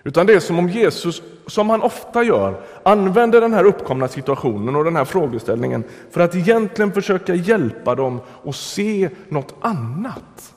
Utan 0.04 0.26
det 0.26 0.32
är 0.32 0.40
som 0.40 0.58
om 0.58 0.68
Jesus, 0.68 1.22
som 1.46 1.70
han 1.70 1.82
ofta 1.82 2.22
gör, 2.22 2.60
använder 2.82 3.40
den 3.40 3.52
här 3.52 3.64
uppkomna 3.64 4.08
situationen 4.08 4.76
och 4.76 4.84
den 4.84 4.96
här 4.96 5.04
frågeställningen 5.04 5.84
för 6.10 6.20
att 6.20 6.34
egentligen 6.34 6.92
försöka 6.92 7.34
hjälpa 7.34 7.94
dem 7.94 8.20
att 8.44 8.56
se 8.56 9.10
något 9.28 9.54
annat. 9.60 10.54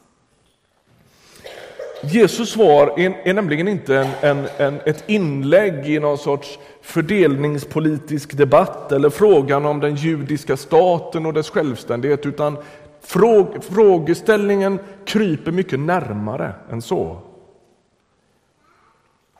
Jesus 2.03 2.49
svar 2.49 2.93
är, 2.99 3.27
är 3.27 3.33
nämligen 3.33 3.67
inte 3.67 3.97
en, 3.97 4.07
en, 4.21 4.47
en, 4.57 4.79
ett 4.85 5.03
inlägg 5.07 5.89
i 5.89 5.99
någon 5.99 6.17
sorts 6.17 6.59
fördelningspolitisk 6.81 8.37
debatt 8.37 8.91
eller 8.91 9.09
frågan 9.09 9.65
om 9.65 9.79
den 9.79 9.95
judiska 9.95 10.57
staten 10.57 11.25
och 11.25 11.33
dess 11.33 11.49
självständighet, 11.49 12.25
utan 12.25 12.57
fråg, 13.01 13.63
frågeställningen 13.63 14.79
kryper 15.05 15.51
mycket 15.51 15.79
närmare 15.79 16.53
än 16.71 16.81
så. 16.81 17.17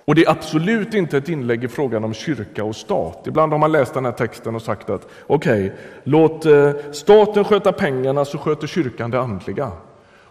Och 0.05 0.15
det 0.15 0.25
är 0.25 0.31
absolut 0.31 0.93
inte 0.93 1.17
ett 1.17 1.29
inlägg 1.29 1.63
i 1.63 1.67
frågan 1.67 2.03
om 2.03 2.13
kyrka 2.13 2.63
och 2.63 2.75
stat. 2.75 3.23
Ibland 3.27 3.51
har 3.51 3.59
man 3.59 3.71
läst 3.71 3.93
den 3.93 4.05
här 4.05 4.11
texten 4.11 4.55
och 4.55 4.61
sagt 4.61 4.89
att 4.89 5.07
okej, 5.27 5.65
okay, 5.65 5.77
låt 6.03 6.45
eh, 6.45 6.71
staten 6.91 7.43
sköta 7.43 7.71
pengarna 7.71 8.25
så 8.25 8.37
sköter 8.37 8.67
kyrkan 8.67 9.11
det 9.11 9.19
andliga. 9.19 9.71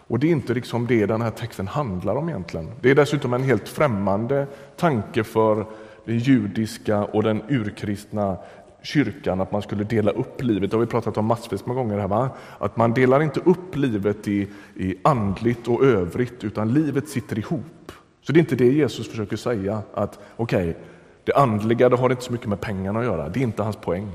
Och 0.07 0.19
det 0.19 0.27
är 0.27 0.31
inte 0.31 0.53
liksom 0.53 0.87
det 0.87 1.05
den 1.05 1.21
här 1.21 1.29
texten 1.29 1.67
handlar 1.67 2.15
om 2.15 2.29
egentligen. 2.29 2.71
Det 2.81 2.91
är 2.91 2.95
dessutom 2.95 3.33
en 3.33 3.43
helt 3.43 3.69
främmande 3.69 4.47
tanke 4.77 5.23
för 5.23 5.65
den 6.05 6.19
judiska 6.19 7.03
och 7.03 7.23
den 7.23 7.41
urkristna 7.49 8.37
kyrkan 8.83 9.41
att 9.41 9.51
man 9.51 9.61
skulle 9.61 9.83
dela 9.83 10.11
upp 10.11 10.43
livet. 10.43 10.71
Det 10.71 10.77
har 10.77 10.81
vi 10.81 10.91
pratat 10.91 11.17
om 11.17 11.25
massvis 11.25 11.65
med 11.65 11.75
gånger 11.75 11.97
här. 11.97 12.07
Va? 12.07 12.29
Att 12.59 12.77
man 12.77 12.93
delar 12.93 13.21
inte 13.21 13.39
upp 13.39 13.75
livet 13.75 14.27
i, 14.27 14.47
i 14.75 14.95
andligt 15.01 15.67
och 15.67 15.83
övrigt 15.83 16.43
utan 16.43 16.73
livet 16.73 17.09
sitter 17.09 17.39
ihop. 17.39 17.91
Så 18.23 18.31
det 18.31 18.37
är 18.37 18.41
inte 18.41 18.55
det 18.55 18.71
Jesus 18.71 19.09
försöker 19.09 19.37
säga 19.37 19.81
att 19.93 20.19
okej, 20.35 20.69
okay, 20.69 20.81
det 21.23 21.33
andliga 21.33 21.89
det 21.89 21.95
har 21.97 22.09
inte 22.09 22.23
så 22.23 22.31
mycket 22.31 22.47
med 22.47 22.61
pengarna 22.61 22.99
att 22.99 23.05
göra. 23.05 23.29
Det 23.29 23.39
är 23.39 23.43
inte 23.43 23.63
hans 23.63 23.75
poäng. 23.75 24.11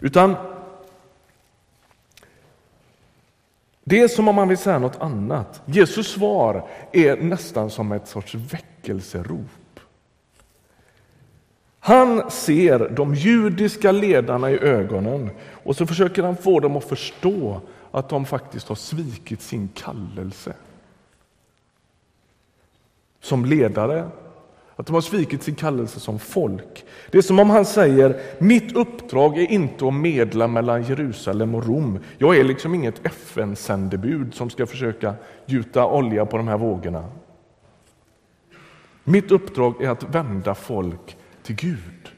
Utan 0.00 0.36
det 3.84 4.00
är 4.00 4.08
som 4.08 4.28
om 4.28 4.34
man 4.34 4.48
vill 4.48 4.58
säga 4.58 4.78
något 4.78 5.00
annat. 5.00 5.62
Jesus 5.66 6.08
svar 6.08 6.68
är 6.92 7.16
nästan 7.16 7.70
som 7.70 7.92
ett 7.92 8.08
sorts 8.08 8.34
väckelserop. 8.34 9.80
Han 11.80 12.30
ser 12.30 12.88
de 12.88 13.14
judiska 13.14 13.92
ledarna 13.92 14.50
i 14.50 14.58
ögonen 14.58 15.30
och 15.64 15.76
så 15.76 15.86
försöker 15.86 16.22
han 16.22 16.36
få 16.36 16.60
dem 16.60 16.76
att 16.76 16.84
förstå 16.84 17.60
att 17.90 18.08
de 18.08 18.24
faktiskt 18.24 18.68
har 18.68 18.76
svikit 18.76 19.42
sin 19.42 19.68
kallelse 19.74 20.54
som 23.24 23.44
ledare, 23.44 24.08
att 24.76 24.86
de 24.86 24.94
har 24.94 25.00
svikit 25.00 25.42
sin 25.42 25.54
kallelse 25.54 26.00
som 26.00 26.18
folk. 26.18 26.84
Det 27.10 27.18
är 27.18 27.22
som 27.22 27.38
om 27.38 27.50
han 27.50 27.64
säger, 27.64 28.20
mitt 28.38 28.76
uppdrag 28.76 29.38
är 29.38 29.50
inte 29.50 29.88
att 29.88 29.94
medla 29.94 30.48
mellan 30.48 30.82
Jerusalem 30.82 31.54
och 31.54 31.66
Rom. 31.66 31.98
Jag 32.18 32.36
är 32.36 32.44
liksom 32.44 32.74
inget 32.74 33.06
FN-sändebud 33.06 34.34
som 34.34 34.50
ska 34.50 34.66
försöka 34.66 35.14
gjuta 35.46 35.86
olja 35.86 36.26
på 36.26 36.36
de 36.36 36.48
här 36.48 36.58
vågorna. 36.58 37.10
Mitt 39.04 39.30
uppdrag 39.30 39.82
är 39.82 39.90
att 39.90 40.14
vända 40.14 40.54
folk 40.54 41.16
till 41.42 41.56
Gud. 41.56 42.12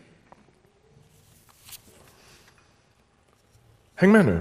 Häng 3.95 4.13
med 4.13 4.27
nu. 4.27 4.41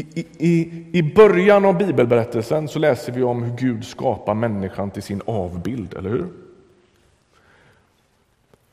I, 0.00 0.26
i, 0.38 0.84
I 0.92 1.02
början 1.02 1.64
av 1.64 1.78
bibelberättelsen 1.78 2.68
så 2.68 2.78
läser 2.78 3.12
vi 3.12 3.22
om 3.22 3.42
hur 3.42 3.56
Gud 3.56 3.84
skapar 3.84 4.34
människan 4.34 4.90
till 4.90 5.02
sin 5.02 5.22
avbild, 5.24 5.94
eller 5.94 6.10
hur? 6.10 6.26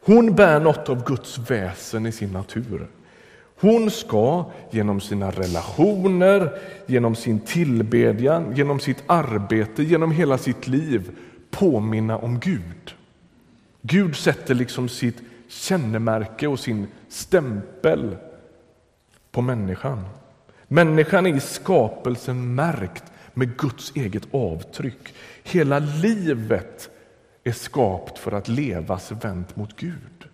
Hon 0.05 0.35
bär 0.35 0.59
något 0.59 0.89
av 0.89 1.05
Guds 1.05 1.37
väsen 1.37 2.05
i 2.05 2.11
sin 2.11 2.31
natur. 2.31 2.87
Hon 3.59 3.91
ska 3.91 4.45
genom 4.71 5.01
sina 5.01 5.31
relationer, 5.31 6.59
genom 6.85 7.15
sin 7.15 7.39
tillbedjan, 7.39 8.55
genom 8.55 8.79
sitt 8.79 9.03
arbete, 9.07 9.83
genom 9.83 10.11
hela 10.11 10.37
sitt 10.37 10.67
liv 10.67 11.11
påminna 11.51 12.17
om 12.17 12.39
Gud. 12.39 12.95
Gud 13.81 14.15
sätter 14.15 14.55
liksom 14.55 14.89
sitt 14.89 15.21
kännemärke 15.47 16.47
och 16.47 16.59
sin 16.59 16.87
stämpel 17.09 18.17
på 19.31 19.41
människan. 19.41 20.05
Människan 20.67 21.25
är 21.25 21.35
i 21.35 21.39
skapelsen 21.39 22.55
märkt 22.55 23.03
med 23.33 23.57
Guds 23.57 23.95
eget 23.95 24.27
avtryck. 24.31 25.13
Hela 25.43 25.79
livet 25.79 26.89
är 27.43 27.51
skapt 27.51 28.19
för 28.19 28.31
att 28.31 28.47
levas 28.47 29.11
vänt 29.11 29.55
mot 29.55 29.75
Gud. 29.75 30.27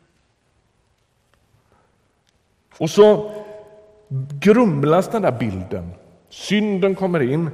Och 2.77 2.89
så 2.89 3.31
grumlas 4.39 5.07
den 5.07 5.21
där 5.21 5.39
bilden. 5.39 5.89
Synden 6.29 6.95
kommer 6.95 7.19
in, 7.19 7.49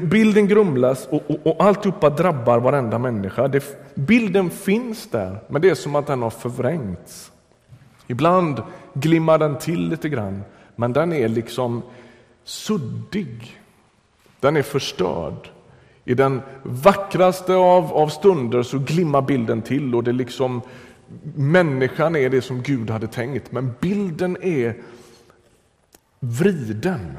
bilden 0.00 0.48
grumlas 0.48 1.06
och, 1.06 1.22
och, 1.30 1.46
och 1.46 1.64
alltihopa 1.64 2.10
drabbar 2.10 2.60
varenda 2.60 2.98
människa. 2.98 3.48
Det, 3.48 3.64
bilden 3.94 4.50
finns 4.50 5.10
där, 5.10 5.40
men 5.48 5.62
det 5.62 5.70
är 5.70 5.74
som 5.74 5.96
att 5.96 6.06
den 6.06 6.22
har 6.22 6.30
förvrängts. 6.30 7.32
Ibland 8.06 8.62
glimmar 8.94 9.38
den 9.38 9.58
till 9.58 9.88
lite 9.88 10.08
grann, 10.08 10.42
men 10.78 10.92
den 10.92 11.12
är 11.12 11.28
liksom 11.28 11.82
suddig. 12.44 13.60
Den 14.40 14.56
är 14.56 14.62
förstörd. 14.62 15.50
I 16.04 16.14
den 16.14 16.42
vackraste 16.62 17.54
av, 17.54 17.92
av 17.92 18.08
stunder 18.08 18.62
så 18.62 18.78
glimmar 18.78 19.22
bilden 19.22 19.62
till 19.62 19.94
och 19.94 20.04
det 20.04 20.12
liksom 20.12 20.62
människan 21.34 22.16
är 22.16 22.30
det 22.30 22.42
som 22.42 22.62
Gud 22.62 22.90
hade 22.90 23.06
tänkt. 23.06 23.52
Men 23.52 23.74
bilden 23.80 24.36
är 24.42 24.76
vriden, 26.20 27.18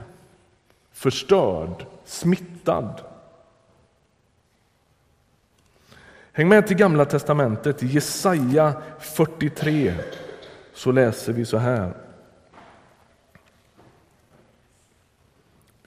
förstörd, 0.91 1.85
smittad. 2.05 3.01
Häng 6.31 6.47
med 6.47 6.67
till 6.67 6.77
Gamla 6.77 7.05
testamentet, 7.05 7.83
i 7.83 7.87
Jesaja 7.87 8.81
43 8.99 9.93
så 10.73 10.91
läser 10.91 11.33
vi 11.33 11.45
så 11.45 11.57
här. 11.57 12.08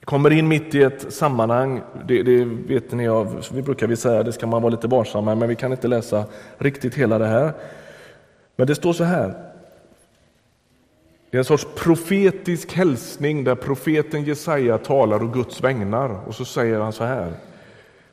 Kommer 0.05 0.31
in 0.31 0.47
mitt 0.47 0.75
i 0.75 0.83
ett 0.83 1.13
sammanhang, 1.13 1.81
det, 2.07 2.23
det 2.23 2.45
vet 2.45 2.91
ni 2.91 3.07
av, 3.07 3.45
vi 3.53 3.61
brukar 3.61 3.87
vi 3.87 3.95
säga, 3.95 4.23
det 4.23 4.33
ska 4.33 4.47
man 4.47 4.61
vara 4.61 4.71
lite 4.71 4.87
varsam 4.87 5.25
med, 5.25 5.37
men 5.37 5.49
vi 5.49 5.55
kan 5.55 5.71
inte 5.71 5.87
läsa 5.87 6.25
riktigt 6.57 6.95
hela 6.95 7.17
det 7.17 7.27
här. 7.27 7.53
Men 8.55 8.67
det 8.67 8.75
står 8.75 8.93
så 8.93 9.03
här. 9.03 9.33
Det 11.29 11.37
är 11.37 11.39
en 11.39 11.45
sorts 11.45 11.67
profetisk 11.75 12.73
hälsning 12.73 13.43
där 13.43 13.55
profeten 13.55 14.23
Jesaja 14.23 14.77
talar 14.77 15.23
och 15.23 15.33
Guds 15.33 15.63
vägnar 15.63 16.27
och 16.27 16.35
så 16.35 16.45
säger 16.45 16.79
han 16.79 16.93
så 16.93 17.03
här. 17.03 17.33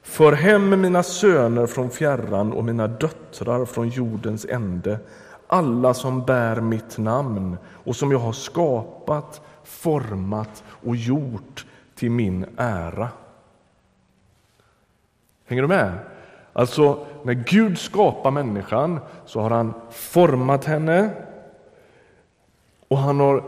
För 0.03 0.33
hem 0.33 0.81
mina 0.81 1.03
söner 1.03 1.67
från 1.67 1.91
fjärran 1.91 2.53
och 2.53 2.65
mina 2.65 2.89
döttrar 2.89 3.65
från 3.65 3.89
jordens 3.89 4.47
ände, 4.49 4.99
alla 5.47 5.95
som 5.95 6.25
bär 6.25 6.61
mitt 6.61 6.99
namn 6.99 7.57
och 7.67 7.97
som 7.97 8.13
jag 8.13 8.19
har 8.19 8.33
skapat, 8.33 9.41
format 9.65 10.65
och 10.69 10.97
gjort 10.97 11.65
till 12.01 12.11
min 12.11 12.47
ära. 12.57 13.09
Hänger 15.45 15.63
du 15.63 15.69
med? 15.69 15.99
Alltså, 16.53 17.07
när 17.25 17.33
Gud 17.33 17.79
skapar 17.79 18.31
människan 18.31 19.01
så 19.27 19.41
har 19.41 19.51
han 19.51 19.75
format 19.91 20.65
henne 20.65 21.11
och 22.89 22.99
han 22.99 23.21
har 23.21 23.45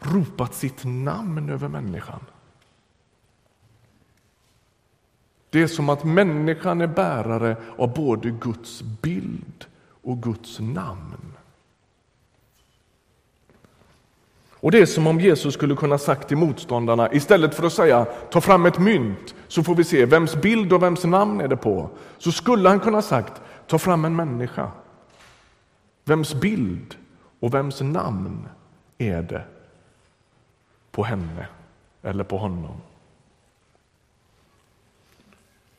ropat 0.00 0.54
sitt 0.54 0.84
namn 0.84 1.50
över 1.50 1.68
människan. 1.68 2.20
Det 5.50 5.62
är 5.62 5.66
som 5.66 5.88
att 5.88 6.04
människan 6.04 6.80
är 6.80 6.86
bärare 6.86 7.56
av 7.78 7.94
både 7.94 8.30
Guds 8.30 8.82
bild 8.82 9.66
och 10.02 10.22
Guds 10.22 10.60
namn. 10.60 11.35
Och 14.66 14.72
Det 14.72 14.78
är 14.78 14.86
som 14.86 15.06
om 15.06 15.20
Jesus 15.20 15.54
skulle 15.54 15.76
kunna 15.76 15.98
sagt 15.98 16.28
till 16.28 16.36
motståndarna, 16.36 17.12
istället 17.12 17.54
för 17.54 17.66
att 17.66 17.72
säga 17.72 18.04
ta 18.04 18.40
fram 18.40 18.66
ett 18.66 18.78
mynt 18.78 19.34
så 19.48 19.62
får 19.62 19.74
vi 19.74 19.84
se 19.84 20.06
vems 20.06 20.36
bild 20.36 20.72
och 20.72 20.82
vems 20.82 21.04
namn 21.04 21.40
är 21.40 21.48
det 21.48 21.56
på. 21.56 21.90
Så 22.18 22.32
skulle 22.32 22.68
han 22.68 22.80
kunna 22.80 23.02
sagt 23.02 23.42
ta 23.66 23.78
fram 23.78 24.04
en 24.04 24.16
människa. 24.16 24.70
Vems 26.04 26.34
bild 26.34 26.96
och 27.40 27.54
vems 27.54 27.80
namn 27.80 28.48
är 28.98 29.22
det 29.22 29.44
på 30.90 31.04
henne 31.04 31.46
eller 32.02 32.24
på 32.24 32.38
honom? 32.38 32.76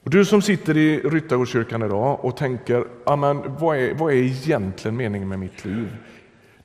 Och 0.04 0.10
du 0.10 0.26
som 0.26 0.42
sitter 0.42 0.78
i 0.78 1.00
Ryttargårdskyrkan 1.00 1.84
idag 1.84 2.26
och 2.26 2.38
tänker, 2.38 2.86
vad, 3.60 3.78
är, 3.78 3.94
vad 3.94 4.14
är 4.14 4.18
egentligen 4.18 4.98
meningen 4.98 5.28
med 5.28 5.40
mitt 5.40 5.66
liv? 5.66 5.98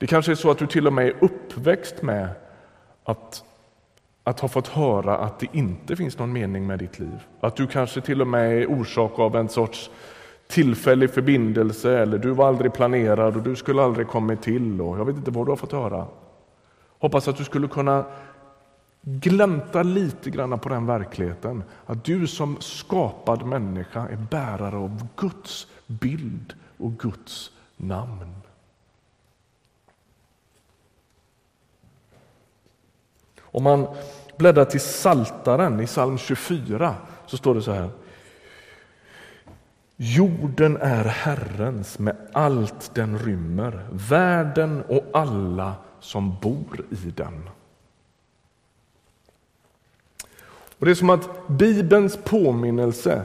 Det 0.02 0.06
kanske 0.06 0.32
är 0.32 0.36
så 0.36 0.50
att 0.50 0.58
du 0.58 0.66
till 0.66 0.86
och 0.86 0.92
med 0.92 1.06
är 1.06 1.14
uppväxt 1.20 2.02
med 2.02 2.28
att 3.04 3.44
att 4.24 4.40
ha 4.40 4.48
fått 4.48 4.68
höra 4.68 5.18
att 5.18 5.40
det 5.40 5.46
inte 5.52 5.96
finns 5.96 6.18
någon 6.18 6.32
mening 6.32 6.66
med 6.66 6.78
ditt 6.78 6.98
liv. 6.98 7.22
Att 7.40 7.56
du 7.56 7.66
kanske 7.66 8.00
till 8.00 8.20
och 8.20 8.26
med 8.26 8.62
är 8.62 8.66
orsak 8.66 9.18
av 9.18 9.36
en 9.36 9.48
sorts 9.48 9.90
tillfällig 10.48 11.10
förbindelse 11.10 11.98
eller 11.98 12.18
du 12.18 12.30
var 12.30 12.48
aldrig 12.48 12.72
planerad 12.72 13.36
och 13.36 13.42
du 13.42 13.56
skulle 13.56 13.82
aldrig 13.82 14.06
kommit 14.06 14.42
till 14.42 14.80
och 14.80 14.98
jag 14.98 15.04
vet 15.04 15.16
inte 15.16 15.30
vad 15.30 15.46
du 15.46 15.50
har 15.50 15.56
fått 15.56 15.72
höra. 15.72 16.06
Hoppas 16.98 17.28
att 17.28 17.36
du 17.36 17.44
skulle 17.44 17.68
kunna 17.68 18.04
glänta 19.02 19.82
lite 19.82 20.30
grann 20.30 20.58
på 20.58 20.68
den 20.68 20.86
verkligheten 20.86 21.64
att 21.86 22.04
du 22.04 22.26
som 22.26 22.56
skapad 22.60 23.46
människa 23.46 24.08
är 24.08 24.26
bärare 24.30 24.76
av 24.76 25.06
Guds 25.16 25.66
bild 25.86 26.54
och 26.78 26.98
Guds 26.98 27.50
namn. 27.76 28.41
Om 33.52 33.62
man 33.62 33.86
bläddrar 34.36 34.64
till 34.64 34.80
Saltaren 34.80 35.80
i 35.80 35.86
psalm 35.86 36.18
24 36.18 36.94
så 37.26 37.36
står 37.36 37.54
det 37.54 37.62
så 37.62 37.72
här. 37.72 37.90
Jorden 39.96 40.76
är 40.76 41.04
Herrens 41.04 41.98
med 41.98 42.16
allt 42.32 42.94
den 42.94 43.18
rymmer, 43.18 43.88
världen 43.90 44.82
och 44.88 45.04
alla 45.12 45.74
som 46.00 46.36
bor 46.40 46.84
i 46.90 47.10
den. 47.16 47.48
Och 50.78 50.86
Det 50.86 50.90
är 50.90 50.94
som 50.94 51.10
att 51.10 51.48
Bibelns 51.48 52.18
påminnelse 52.24 53.22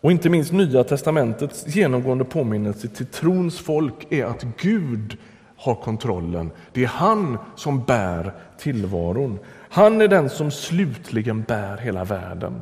och 0.00 0.12
inte 0.12 0.30
minst 0.30 0.52
Nya 0.52 0.84
testamentets 0.84 1.66
genomgående 1.66 2.24
påminnelse 2.24 2.88
till 2.88 3.06
trons 3.06 3.58
folk 3.58 4.12
är 4.12 4.24
att 4.24 4.42
Gud 4.42 5.16
har 5.58 5.74
kontrollen. 5.74 6.50
Det 6.72 6.84
är 6.84 6.88
han 6.88 7.38
som 7.56 7.84
bär 7.84 8.32
tillvaron. 8.58 9.38
Han 9.70 10.00
är 10.00 10.08
den 10.08 10.30
som 10.30 10.50
slutligen 10.50 11.42
bär 11.42 11.76
hela 11.76 12.04
världen. 12.04 12.60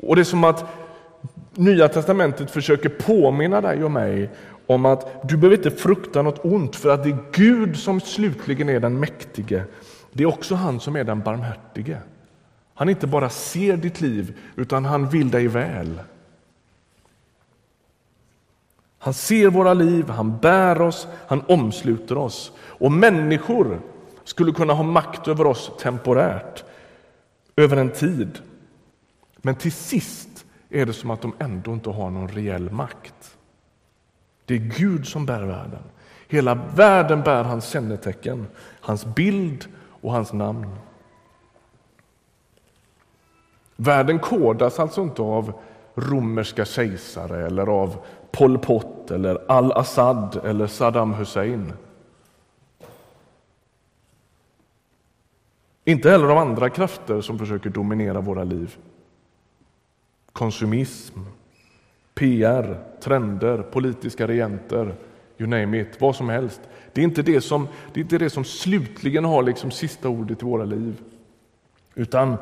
Och 0.00 0.16
det 0.16 0.22
är 0.22 0.24
som 0.24 0.44
att 0.44 0.64
Nya 1.54 1.88
testamentet 1.88 2.50
försöker 2.50 2.88
påminna 2.88 3.60
dig 3.60 3.84
och 3.84 3.90
mig 3.90 4.30
om 4.66 4.86
att 4.86 5.28
du 5.28 5.36
behöver 5.36 5.56
inte 5.56 5.70
frukta 5.70 6.22
något 6.22 6.44
ont 6.44 6.76
för 6.76 6.88
att 6.90 7.04
det 7.04 7.10
är 7.10 7.18
Gud 7.32 7.76
som 7.76 8.00
slutligen 8.00 8.68
är 8.68 8.80
den 8.80 9.00
mäktige. 9.00 9.62
Det 10.12 10.22
är 10.22 10.26
också 10.26 10.54
han 10.54 10.80
som 10.80 10.96
är 10.96 11.04
den 11.04 11.20
barmhärtige. 11.20 11.96
Han 12.74 12.88
inte 12.88 13.06
bara 13.06 13.28
ser 13.28 13.76
ditt 13.76 14.00
liv 14.00 14.38
utan 14.56 14.84
han 14.84 15.08
vill 15.08 15.30
dig 15.30 15.48
väl. 15.48 16.00
Han 19.06 19.14
ser 19.14 19.50
våra 19.50 19.74
liv, 19.74 20.08
han 20.08 20.38
bär 20.38 20.80
oss, 20.80 21.08
han 21.26 21.42
omsluter 21.48 22.18
oss. 22.18 22.52
Och 22.58 22.92
människor 22.92 23.80
skulle 24.24 24.52
kunna 24.52 24.72
ha 24.72 24.82
makt 24.82 25.28
över 25.28 25.46
oss 25.46 25.70
temporärt, 25.80 26.64
över 27.56 27.76
en 27.76 27.90
tid. 27.90 28.38
Men 29.36 29.54
till 29.54 29.72
sist 29.72 30.46
är 30.70 30.86
det 30.86 30.92
som 30.92 31.10
att 31.10 31.20
de 31.20 31.34
ändå 31.38 31.72
inte 31.72 31.90
har 31.90 32.10
någon 32.10 32.28
reell 32.28 32.70
makt. 32.70 33.36
Det 34.44 34.54
är 34.54 34.58
Gud 34.78 35.06
som 35.06 35.26
bär 35.26 35.42
världen. 35.42 35.82
Hela 36.28 36.54
världen 36.54 37.22
bär 37.22 37.44
hans 37.44 37.68
kännetecken, 37.68 38.46
hans 38.80 39.04
bild 39.04 39.66
och 40.00 40.12
hans 40.12 40.32
namn. 40.32 40.76
Världen 43.76 44.18
kodas 44.18 44.78
alltså 44.78 45.02
inte 45.02 45.22
av 45.22 45.52
romerska 45.96 46.64
kejsare 46.64 47.46
eller 47.46 47.66
av 47.66 47.96
Pol 48.36 48.58
Pot 48.58 49.10
eller 49.10 49.38
al-Assad 49.48 50.40
eller 50.44 50.66
Saddam 50.66 51.14
Hussein. 51.14 51.72
Inte 55.84 56.10
heller 56.10 56.28
av 56.28 56.38
andra 56.38 56.70
krafter 56.70 57.20
som 57.20 57.38
försöker 57.38 57.70
dominera 57.70 58.20
våra 58.20 58.44
liv. 58.44 58.76
Konsumism, 60.32 61.18
PR, 62.14 62.78
trender, 63.00 63.62
politiska 63.62 64.28
regenter, 64.28 64.94
you 65.38 65.50
name 65.50 65.80
it, 65.80 66.00
vad 66.00 66.16
som 66.16 66.28
helst. 66.28 66.60
Det 66.92 67.00
är 67.00 67.04
inte 67.04 67.22
det 67.22 67.40
som, 67.40 67.68
det 67.94 68.00
är 68.00 68.02
inte 68.02 68.18
det 68.18 68.30
som 68.30 68.44
slutligen 68.44 69.24
har 69.24 69.42
liksom 69.42 69.70
sista 69.70 70.08
ordet 70.08 70.42
i 70.42 70.44
våra 70.44 70.64
liv. 70.64 71.02
Utan 71.94 72.36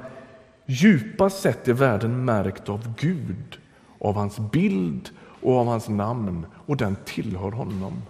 djupast 0.66 1.42
sett 1.42 1.68
är 1.68 1.72
världen 1.72 2.24
märkt 2.24 2.68
av 2.68 2.94
Gud, 2.98 3.58
av 3.98 4.14
hans 4.14 4.38
bild 4.38 5.10
och 5.44 5.58
av 5.58 5.66
hans 5.66 5.88
namn 5.88 6.46
och 6.66 6.76
den 6.76 6.96
tillhör 7.04 7.50
honom. 7.50 8.02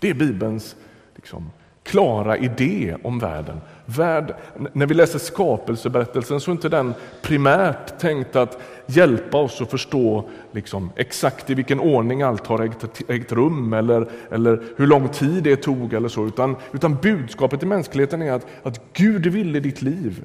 Det 0.00 0.10
är 0.10 0.14
Bibelns 0.14 0.76
liksom, 1.14 1.50
klara 1.82 2.36
idé 2.36 2.96
om 3.04 3.18
världen. 3.18 3.60
Värld, 3.84 4.34
när 4.72 4.86
vi 4.86 4.94
läser 4.94 5.18
skapelseberättelsen 5.18 6.40
så 6.40 6.50
är 6.50 6.52
inte 6.52 6.68
den 6.68 6.94
primärt 7.22 7.98
tänkt 7.98 8.36
att 8.36 8.58
hjälpa 8.86 9.38
oss 9.38 9.60
att 9.60 9.70
förstå 9.70 10.28
liksom, 10.52 10.90
exakt 10.96 11.50
i 11.50 11.54
vilken 11.54 11.80
ordning 11.80 12.22
allt 12.22 12.46
har 12.46 12.64
ägt, 12.64 13.10
ägt 13.10 13.32
rum 13.32 13.72
eller, 13.72 14.08
eller 14.30 14.62
hur 14.76 14.86
lång 14.86 15.08
tid 15.08 15.42
det 15.42 15.56
tog 15.56 15.92
eller 15.92 16.08
så, 16.08 16.26
utan, 16.26 16.56
utan 16.72 16.96
budskapet 16.96 17.62
i 17.62 17.66
mänskligheten 17.66 18.22
är 18.22 18.32
att, 18.32 18.46
att 18.62 18.80
Gud 18.92 19.26
ville 19.26 19.60
ditt 19.60 19.82
liv. 19.82 20.24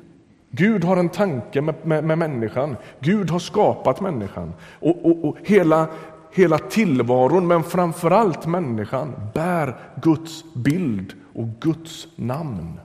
Gud 0.52 0.84
har 0.84 0.98
en 0.98 1.10
tanke 1.10 1.62
med, 1.62 1.76
med, 1.84 2.04
med 2.04 2.18
människan. 2.18 2.76
Gud 3.00 3.30
har 3.30 3.40
skapat 3.40 4.02
människan. 4.02 4.54
Och, 4.80 5.06
och, 5.06 5.26
och 5.26 5.38
hela, 5.44 5.88
hela 6.32 6.58
tillvaron, 6.58 7.48
men 7.48 7.64
framförallt 7.64 8.46
människan, 8.46 9.16
bär 9.34 9.80
Guds 10.02 10.54
bild 10.54 11.14
och 11.34 11.48
Guds 11.60 12.08
namn. 12.16 12.80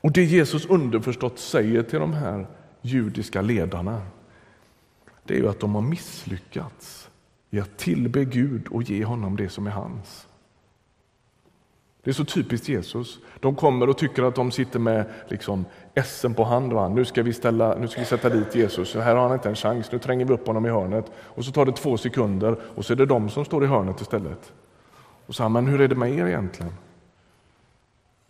Och 0.00 0.12
det 0.12 0.24
Jesus 0.24 0.66
underförstått 0.66 1.38
säger 1.38 1.82
till 1.82 1.98
de 1.98 2.12
här 2.12 2.46
judiska 2.80 3.40
ledarna, 3.42 4.02
det 5.24 5.34
är 5.34 5.38
ju 5.38 5.48
att 5.48 5.60
de 5.60 5.74
har 5.74 5.82
misslyckats 5.82 7.08
i 7.52 7.60
att 7.60 7.76
tillbe 7.78 8.24
Gud 8.24 8.68
och 8.68 8.82
ge 8.82 9.04
honom 9.04 9.36
det 9.36 9.48
som 9.48 9.66
är 9.66 9.70
hans. 9.70 10.28
Det 12.02 12.10
är 12.10 12.14
så 12.14 12.24
typiskt 12.24 12.68
Jesus. 12.68 13.18
De 13.40 13.54
kommer 13.54 13.88
och 13.88 13.98
tycker 13.98 14.22
att 14.22 14.34
de 14.34 14.50
sitter 14.50 14.78
med 14.78 15.04
liksom 15.28 15.64
essen 15.94 16.34
på 16.34 16.44
hand. 16.44 16.72
Va? 16.72 16.88
Nu, 16.88 17.04
ska 17.04 17.22
vi 17.22 17.32
ställa, 17.32 17.78
nu 17.78 17.88
ska 17.88 18.00
vi 18.00 18.06
sätta 18.06 18.28
dit 18.28 18.54
Jesus, 18.54 18.94
här 18.94 19.16
har 19.16 19.22
han 19.22 19.32
inte 19.32 19.48
en 19.48 19.56
chans. 19.56 19.92
Nu 19.92 19.98
tränger 19.98 20.24
vi 20.24 20.34
upp 20.34 20.46
honom 20.46 20.66
i 20.66 20.68
hörnet. 20.68 21.12
Och 21.16 21.44
så 21.44 21.52
tar 21.52 21.66
det 21.66 21.72
två 21.72 21.96
sekunder 21.96 22.56
och 22.74 22.84
så 22.84 22.92
är 22.92 22.96
det 22.96 23.06
de 23.06 23.30
som 23.30 23.44
står 23.44 23.64
i 23.64 23.66
hörnet 23.66 24.00
istället. 24.00 24.52
Och 25.26 25.34
så 25.34 25.48
men 25.48 25.66
hur 25.66 25.80
är 25.80 25.88
det 25.88 25.94
med 25.94 26.18
er 26.18 26.26
egentligen? 26.26 26.72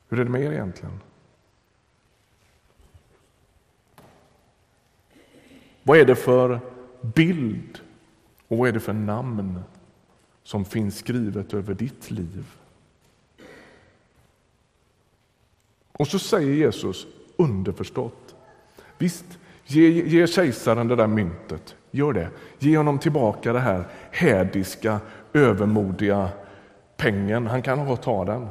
Hur 0.08 0.20
är 0.20 0.24
det 0.24 0.30
med 0.30 0.42
er 0.42 0.52
egentligen? 0.52 1.00
Vad 5.82 5.98
är 5.98 6.04
det 6.04 6.16
för 6.16 6.60
bild 7.00 7.81
och 8.52 8.58
vad 8.58 8.68
är 8.68 8.72
det 8.72 8.80
för 8.80 8.92
namn 8.92 9.60
som 10.42 10.64
finns 10.64 10.98
skrivet 10.98 11.54
över 11.54 11.74
ditt 11.74 12.10
liv? 12.10 12.46
Och 15.92 16.08
så 16.08 16.18
säger 16.18 16.54
Jesus 16.54 17.06
underförstått. 17.36 18.34
Visst, 18.98 19.24
ge, 19.66 19.88
ge 19.88 20.26
kejsaren 20.26 20.88
det 20.88 20.96
där 20.96 21.06
myntet. 21.06 21.74
Gör 21.90 22.12
det. 22.12 22.28
Ge 22.58 22.76
honom 22.76 22.98
tillbaka 22.98 23.52
det 23.52 23.60
här 23.60 23.84
hädiska, 24.10 25.00
övermodiga 25.32 26.28
pengen. 26.96 27.46
Han 27.46 27.62
kan 27.62 27.78
ha 27.78 27.96
ta 27.96 28.24
den. 28.24 28.48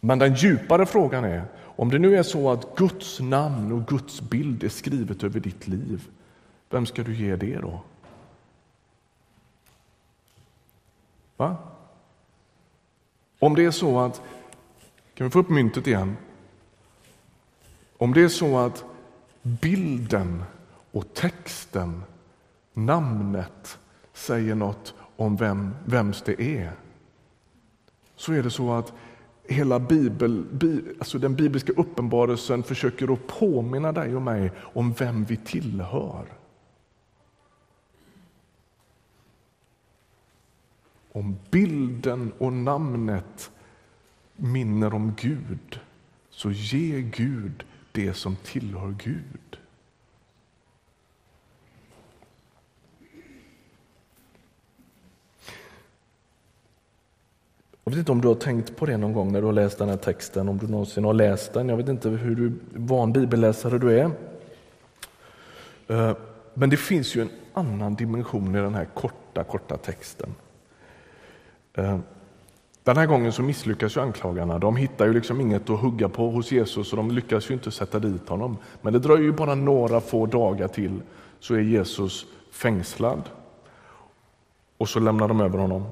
Men 0.00 0.18
den 0.18 0.34
djupare 0.34 0.86
frågan 0.86 1.24
är, 1.24 1.44
om 1.60 1.90
det 1.90 1.98
nu 1.98 2.16
är 2.16 2.22
så 2.22 2.50
att 2.50 2.76
Guds 2.76 3.20
namn 3.20 3.72
och 3.72 3.86
Guds 3.86 4.20
bild 4.20 4.64
är 4.64 4.68
skrivet 4.68 5.24
över 5.24 5.40
ditt 5.40 5.68
liv, 5.68 6.08
vem 6.70 6.86
ska 6.86 7.02
du 7.02 7.14
ge 7.14 7.36
det 7.36 7.56
då? 7.56 7.80
Va? 11.38 11.56
Om 13.38 13.54
det 13.54 13.64
är 13.64 13.70
så 13.70 14.00
att, 14.00 14.22
kan 15.14 15.26
vi 15.26 15.30
få 15.30 15.38
upp 15.38 15.48
myntet 15.48 15.86
igen? 15.86 16.16
Om 17.98 18.14
det 18.14 18.22
är 18.22 18.28
så 18.28 18.58
att 18.58 18.84
bilden 19.42 20.42
och 20.92 21.14
texten, 21.14 22.02
namnet, 22.74 23.78
säger 24.12 24.54
något 24.54 24.94
om 25.16 25.36
vem, 25.36 25.74
vems 25.84 26.22
det 26.22 26.42
är, 26.42 26.72
så 28.16 28.32
är 28.32 28.42
det 28.42 28.50
så 28.50 28.72
att 28.72 28.92
hela 29.44 29.78
Bibel, 29.78 30.44
alltså 30.98 31.18
den 31.18 31.34
bibliska 31.34 31.72
uppenbarelsen 31.72 32.62
försöker 32.62 33.12
att 33.12 33.26
påminna 33.26 33.92
dig 33.92 34.16
och 34.16 34.22
mig 34.22 34.52
om 34.58 34.92
vem 34.92 35.24
vi 35.24 35.36
tillhör. 35.36 36.37
om 41.12 41.38
bilden 41.50 42.32
och 42.38 42.52
namnet 42.52 43.50
minner 44.36 44.94
om 44.94 45.14
Gud, 45.16 45.80
så 46.30 46.50
ge 46.50 47.00
Gud 47.00 47.64
det 47.92 48.14
som 48.14 48.36
tillhör 48.36 48.94
Gud. 49.04 49.58
Jag 57.84 57.90
vet 57.90 57.98
inte 57.98 58.12
om 58.12 58.20
du 58.20 58.28
har 58.28 58.34
tänkt 58.34 58.76
på 58.76 58.86
det 58.86 58.96
någon 58.96 59.12
gång 59.12 59.32
när 59.32 59.40
du 59.40 59.46
har 59.46 59.52
läst 59.52 59.78
den 59.78 59.88
här 59.88 59.96
texten, 59.96 60.48
om 60.48 60.58
du 60.58 60.66
någonsin 60.66 61.04
har 61.04 61.14
läst 61.14 61.52
den. 61.52 61.68
Jag 61.68 61.76
vet 61.76 61.88
inte 61.88 62.08
hur 62.08 62.36
du, 62.36 62.52
van 62.74 63.12
bibelläsare 63.12 63.78
du 63.78 64.00
är. 64.00 64.10
Eh, 65.88 66.16
men 66.54 66.70
det 66.70 66.76
finns 66.76 67.14
ju 67.14 67.22
en 67.22 67.30
annan 67.52 67.94
dimension 67.94 68.54
i 68.54 68.58
den 68.58 68.74
här 68.74 68.84
korta, 68.84 69.44
korta 69.44 69.76
texten. 69.76 70.34
Eh, 71.78 71.98
den 72.84 72.96
här 72.96 73.06
gången 73.06 73.32
så 73.32 73.42
misslyckas 73.42 73.96
ju 73.96 74.00
anklagarna. 74.00 74.58
De 74.58 74.76
hittar 74.76 75.06
ju 75.06 75.12
liksom 75.12 75.40
inget 75.40 75.70
att 75.70 75.80
hugga 75.80 76.08
på 76.08 76.30
hos 76.30 76.52
Jesus 76.52 76.92
och 76.92 76.96
de 76.96 77.10
lyckas 77.10 77.50
ju 77.50 77.54
inte 77.54 77.70
sätta 77.70 77.98
dit 77.98 78.28
honom. 78.28 78.56
Men 78.82 78.92
det 78.92 78.98
dröjer 78.98 79.24
ju 79.24 79.32
bara 79.32 79.54
några 79.54 80.00
få 80.00 80.26
dagar 80.26 80.68
till 80.68 81.02
så 81.40 81.54
är 81.54 81.60
Jesus 81.60 82.26
fängslad. 82.50 83.22
Och 84.78 84.88
så 84.88 85.00
lämnar 85.00 85.28
de 85.28 85.40
över 85.40 85.58
honom. 85.58 85.84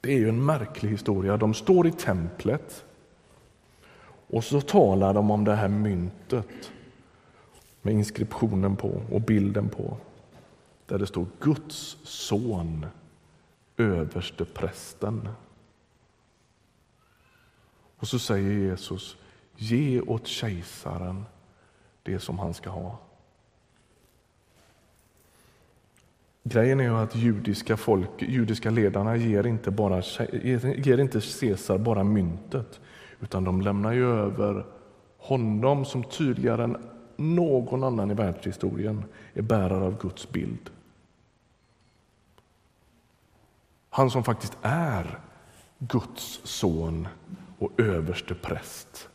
Det 0.00 0.12
är 0.12 0.18
ju 0.18 0.28
en 0.28 0.44
märklig 0.44 0.90
historia. 0.90 1.36
De 1.36 1.54
står 1.54 1.86
i 1.86 1.92
templet 1.92 2.84
och 4.30 4.44
så 4.44 4.60
talar 4.60 5.14
de 5.14 5.30
om 5.30 5.44
det 5.44 5.54
här 5.54 5.68
myntet 5.68 6.70
med 7.82 7.94
inskriptionen 7.94 8.76
på 8.76 9.00
och 9.12 9.20
bilden 9.20 9.68
på. 9.68 9.96
Där 10.86 10.98
det 10.98 11.06
står 11.06 11.26
Guds 11.40 11.96
son, 12.02 12.86
överste 13.76 14.44
prästen. 14.44 15.28
Och 17.96 18.08
så 18.08 18.18
säger 18.18 18.50
Jesus, 18.50 19.16
ge 19.56 20.00
åt 20.00 20.26
kejsaren 20.26 21.24
det 22.02 22.18
som 22.18 22.38
han 22.38 22.54
ska 22.54 22.70
ha. 22.70 22.98
Grejen 26.42 26.80
är 26.80 26.84
ju 26.84 26.96
att 26.96 27.16
judiska, 27.16 27.76
folk, 27.76 28.10
judiska 28.18 28.70
ledarna 28.70 29.16
ger 29.16 29.46
inte, 29.46 29.70
bara, 29.70 30.02
ger 30.76 30.98
inte 30.98 31.20
Caesar 31.40 31.78
bara 31.78 32.04
myntet, 32.04 32.80
utan 33.20 33.44
de 33.44 33.60
lämnar 33.60 33.92
ju 33.92 34.10
över 34.10 34.66
honom 35.18 35.84
som 35.84 36.04
tydligare 36.04 36.64
än 36.64 36.76
någon 37.16 37.84
annan 37.84 38.10
i 38.10 38.14
världshistorien 38.14 39.04
är 39.34 39.42
bärare 39.42 39.84
av 39.84 39.98
Guds 39.98 40.28
bild. 40.30 40.70
Han 43.96 44.10
som 44.10 44.24
faktiskt 44.24 44.58
är 44.62 45.18
Guds 45.78 46.40
son 46.44 47.08
och 47.58 47.80
överste 47.80 48.34
präst. 48.34 49.08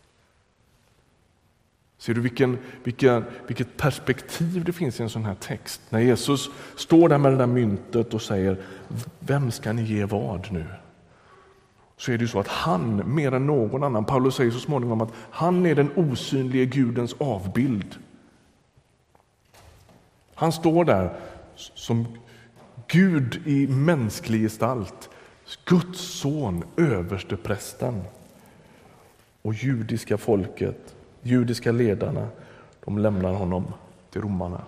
Ser 1.97 2.13
du 2.13 2.21
vilken, 2.21 2.57
vilken, 2.83 3.25
vilket 3.47 3.77
perspektiv 3.77 4.63
det 4.63 4.73
finns 4.73 4.99
i 4.99 5.03
en 5.03 5.09
sån 5.09 5.25
här 5.25 5.35
text? 5.35 5.81
När 5.89 5.99
Jesus 5.99 6.49
står 6.75 7.09
där 7.09 7.17
med 7.17 7.31
det 7.31 7.37
där 7.37 7.47
myntet 7.47 8.13
och 8.13 8.21
säger 8.21 8.57
Vem 9.19 9.51
ska 9.51 9.73
ni 9.73 9.83
ge 9.83 10.05
vad 10.05 10.51
nu? 10.51 10.65
Så 11.97 12.11
är 12.11 12.17
det 12.17 12.21
ju 12.21 12.27
så 12.27 12.39
att 12.39 12.47
han, 12.47 13.15
mer 13.15 13.33
än 13.33 13.47
någon 13.47 13.83
annan, 13.83 14.05
Paulus 14.05 14.35
säger 14.35 14.51
så 14.51 14.59
småningom 14.59 15.01
att 15.01 15.13
han 15.31 15.65
är 15.65 15.75
den 15.75 15.91
osynlige 15.95 16.65
Gudens 16.65 17.15
avbild. 17.17 17.95
Han 20.35 20.51
står 20.51 20.85
där 20.85 21.13
som 21.55 22.05
Gud 22.91 23.47
i 23.47 23.67
mänsklig 23.67 24.41
gestalt, 24.41 25.09
Guds 25.65 25.99
son, 25.99 26.63
överste 26.77 27.37
prästen. 27.37 28.01
Och 29.41 29.53
judiska 29.53 30.17
folket 30.17 30.95
judiska 31.21 31.71
ledarna 31.71 32.27
de 32.85 32.97
lämnar 32.97 33.33
honom 33.33 33.73
till 34.09 34.21
romarna. 34.21 34.61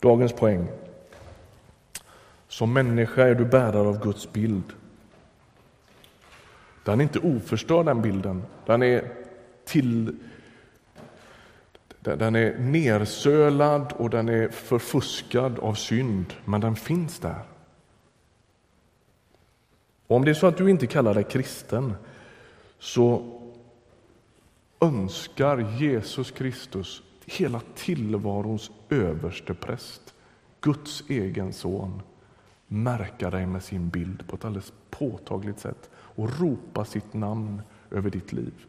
Dagens 0.00 0.32
poäng. 0.32 0.66
Som 2.48 2.72
människa 2.72 3.22
är 3.22 3.34
du 3.34 3.44
bärare 3.44 3.88
av 3.88 4.02
Guds 4.02 4.32
bild. 4.32 4.72
Den 6.84 7.00
är 7.00 7.02
inte 7.02 7.18
oförstörd, 7.18 7.86
den 7.86 8.02
bilden. 8.02 8.42
Den 8.66 8.82
är, 8.82 9.12
till, 9.64 10.16
den 12.02 12.36
är 12.36 12.58
nersölad 12.58 13.92
och 13.92 14.10
den 14.10 14.28
är 14.28 14.48
förfuskad 14.48 15.58
av 15.58 15.74
synd, 15.74 16.34
men 16.44 16.60
den 16.60 16.76
finns 16.76 17.18
där. 17.18 17.42
Och 20.06 20.16
om 20.16 20.24
det 20.24 20.30
är 20.30 20.34
så 20.34 20.46
att 20.46 20.56
du 20.56 20.70
inte 20.70 20.86
kallar 20.86 21.14
dig 21.14 21.24
kristen, 21.24 21.94
så 22.78 23.38
önskar 24.80 25.78
Jesus 25.80 26.30
Kristus, 26.30 27.02
hela 27.26 27.60
tillvarons 27.74 28.70
överste 28.90 29.54
präst, 29.54 30.14
Guds 30.60 31.04
egen 31.08 31.52
son, 31.52 32.02
märka 32.66 33.30
dig 33.30 33.46
med 33.46 33.62
sin 33.62 33.88
bild 33.88 34.26
på 34.26 34.36
ett 34.36 34.44
alldeles 34.44 34.72
påtagligt 34.90 35.58
sätt 35.58 35.90
och 35.94 36.40
ropa 36.40 36.84
sitt 36.84 37.14
namn 37.14 37.62
över 37.90 38.10
ditt 38.10 38.32
liv. 38.32 38.66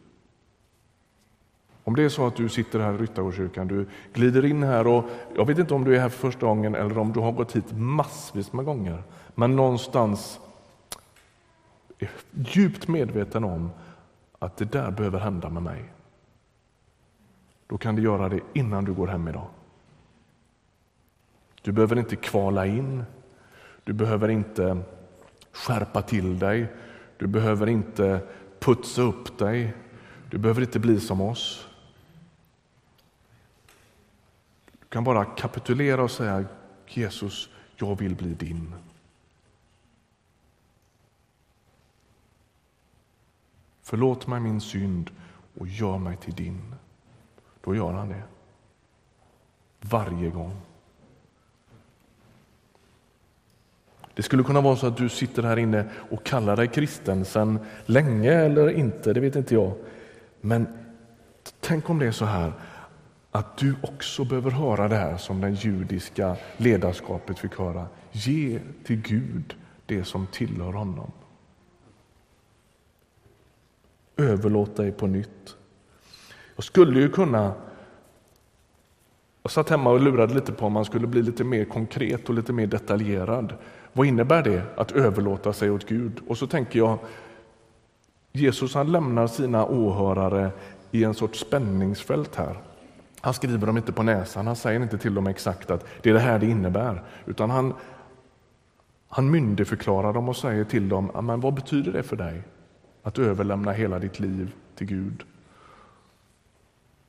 Om 1.83 1.95
det 1.95 2.03
är 2.03 2.09
så 2.09 2.27
att 2.27 2.35
du 2.35 2.49
sitter 2.49 2.79
här 2.79 2.93
i 2.93 2.97
Ryttargårdskyrkan, 2.97 3.67
du 3.67 3.85
glider 4.13 4.45
in 4.45 4.63
här 4.63 4.87
och 4.87 5.05
jag 5.35 5.45
vet 5.45 5.57
inte 5.57 5.73
om 5.73 5.83
du 5.83 5.95
är 5.95 5.99
här 5.99 6.09
för 6.09 6.31
första 6.31 6.45
gången 6.45 6.75
eller 6.75 6.97
om 6.97 7.13
du 7.13 7.19
har 7.19 7.31
gått 7.31 7.55
hit 7.55 7.71
massvis 7.71 8.53
med 8.53 8.65
gånger, 8.65 9.03
men 9.35 9.55
någonstans 9.55 10.39
är 11.99 12.09
djupt 12.31 12.87
medveten 12.87 13.43
om 13.43 13.71
att 14.39 14.57
det 14.57 14.65
där 14.65 14.91
behöver 14.91 15.19
hända 15.19 15.49
med 15.49 15.63
mig. 15.63 15.93
Då 17.67 17.77
kan 17.77 17.95
du 17.95 18.01
göra 18.01 18.29
det 18.29 18.39
innan 18.53 18.85
du 18.85 18.93
går 18.93 19.07
hem 19.07 19.27
idag. 19.27 19.47
Du 21.61 21.71
behöver 21.71 21.99
inte 21.99 22.15
kvala 22.15 22.65
in. 22.65 23.03
Du 23.83 23.93
behöver 23.93 24.29
inte 24.29 24.77
skärpa 25.51 26.01
till 26.01 26.39
dig. 26.39 26.67
Du 27.17 27.27
behöver 27.27 27.67
inte 27.67 28.19
putsa 28.59 29.01
upp 29.01 29.37
dig. 29.37 29.73
Du 30.29 30.37
behöver 30.37 30.61
inte 30.61 30.79
bli 30.79 30.99
som 30.99 31.21
oss. 31.21 31.67
Du 34.79 34.82
kan 34.93 35.03
bara 35.03 35.25
kapitulera 35.25 36.03
och 36.03 36.11
säga 36.11 36.45
Jesus, 36.87 37.49
jag 37.75 37.99
vill 37.99 38.15
bli 38.15 38.33
din. 38.33 38.73
Förlåt 43.81 44.27
mig 44.27 44.39
min 44.39 44.61
synd 44.61 45.11
och 45.57 45.67
gör 45.67 45.97
mig 45.97 46.17
till 46.17 46.33
din. 46.33 46.75
Då 47.61 47.75
gör 47.75 47.93
han 47.93 48.09
det. 48.09 48.23
Varje 49.81 50.29
gång. 50.29 50.61
Det 54.13 54.23
skulle 54.23 54.43
kunna 54.43 54.61
vara 54.61 54.75
så 54.75 54.87
att 54.87 54.97
du 54.97 55.09
sitter 55.09 55.43
här 55.43 55.57
inne 55.57 55.89
och 56.11 56.23
kallar 56.23 56.55
dig 56.55 56.67
kristen 56.67 57.25
sedan 57.25 57.59
länge 57.85 58.31
eller 58.31 58.69
inte, 58.69 59.13
det 59.13 59.19
vet 59.19 59.35
inte 59.35 59.53
jag. 59.53 59.73
Men 60.41 60.67
tänk 61.59 61.89
om 61.89 61.99
det 61.99 62.07
är 62.07 62.11
så 62.11 62.25
här 62.25 62.53
att 63.35 63.57
du 63.57 63.75
också 63.81 64.25
behöver 64.25 64.51
höra 64.51 64.87
det 64.87 64.95
här 64.95 65.17
som 65.17 65.41
det 65.41 65.49
judiska 65.49 66.35
ledarskapet 66.57 67.39
fick 67.39 67.57
höra. 67.57 67.87
Ge 68.11 68.59
till 68.83 69.01
Gud 69.01 69.55
det 69.85 70.03
som 70.03 70.27
tillhör 70.27 70.73
honom. 70.73 71.11
Överlåt 74.17 74.75
dig 74.75 74.91
på 74.91 75.07
nytt. 75.07 75.55
Jag 76.55 76.63
skulle 76.63 76.99
ju 76.99 77.09
kunna... 77.09 77.53
Jag 79.43 79.51
satt 79.51 79.69
hemma 79.69 79.89
och 79.89 80.01
lurade 80.01 80.33
lite 80.33 80.51
på 80.51 80.65
om 80.65 80.73
man 80.73 80.85
skulle 80.85 81.07
bli 81.07 81.21
lite 81.21 81.43
mer 81.43 81.65
konkret 81.65 82.29
och 82.29 82.35
lite 82.35 82.53
mer 82.53 82.67
detaljerad. 82.67 83.53
Vad 83.93 84.07
innebär 84.07 84.43
det 84.43 84.63
att 84.77 84.91
överlåta 84.91 85.53
sig 85.53 85.71
åt 85.71 85.87
Gud? 85.87 86.19
Och 86.27 86.37
så 86.37 86.47
tänker 86.47 86.79
jag, 86.79 86.99
Jesus 88.31 88.75
han 88.75 88.91
lämnar 88.91 89.27
sina 89.27 89.65
åhörare 89.65 90.51
i 90.91 91.03
en 91.03 91.13
sorts 91.13 91.39
spänningsfält 91.39 92.35
här. 92.35 92.72
Han 93.23 93.33
skriver 93.33 93.67
dem 93.67 93.77
inte 93.77 93.91
på 93.91 94.03
näsan, 94.03 94.47
han 94.47 94.55
säger 94.55 94.79
inte 94.79 94.97
till 94.97 95.13
dem 95.13 95.27
exakt 95.27 95.71
att 95.71 95.85
det 96.01 96.09
är 96.09 96.13
det 96.13 96.19
här 96.19 96.39
det 96.39 96.45
innebär, 96.45 97.03
utan 97.25 97.49
han, 97.49 97.73
han 99.07 99.31
myndigförklarar 99.31 100.13
dem 100.13 100.29
och 100.29 100.35
säger 100.35 100.63
till 100.63 100.89
dem, 100.89 101.11
men 101.23 101.39
vad 101.39 101.53
betyder 101.53 101.91
det 101.91 102.03
för 102.03 102.15
dig? 102.15 102.43
att 103.03 103.19
överlämna 103.19 103.71
hela 103.71 103.99
ditt 103.99 104.19
liv 104.19 104.53
till 104.75 104.87
Gud. 104.87 105.23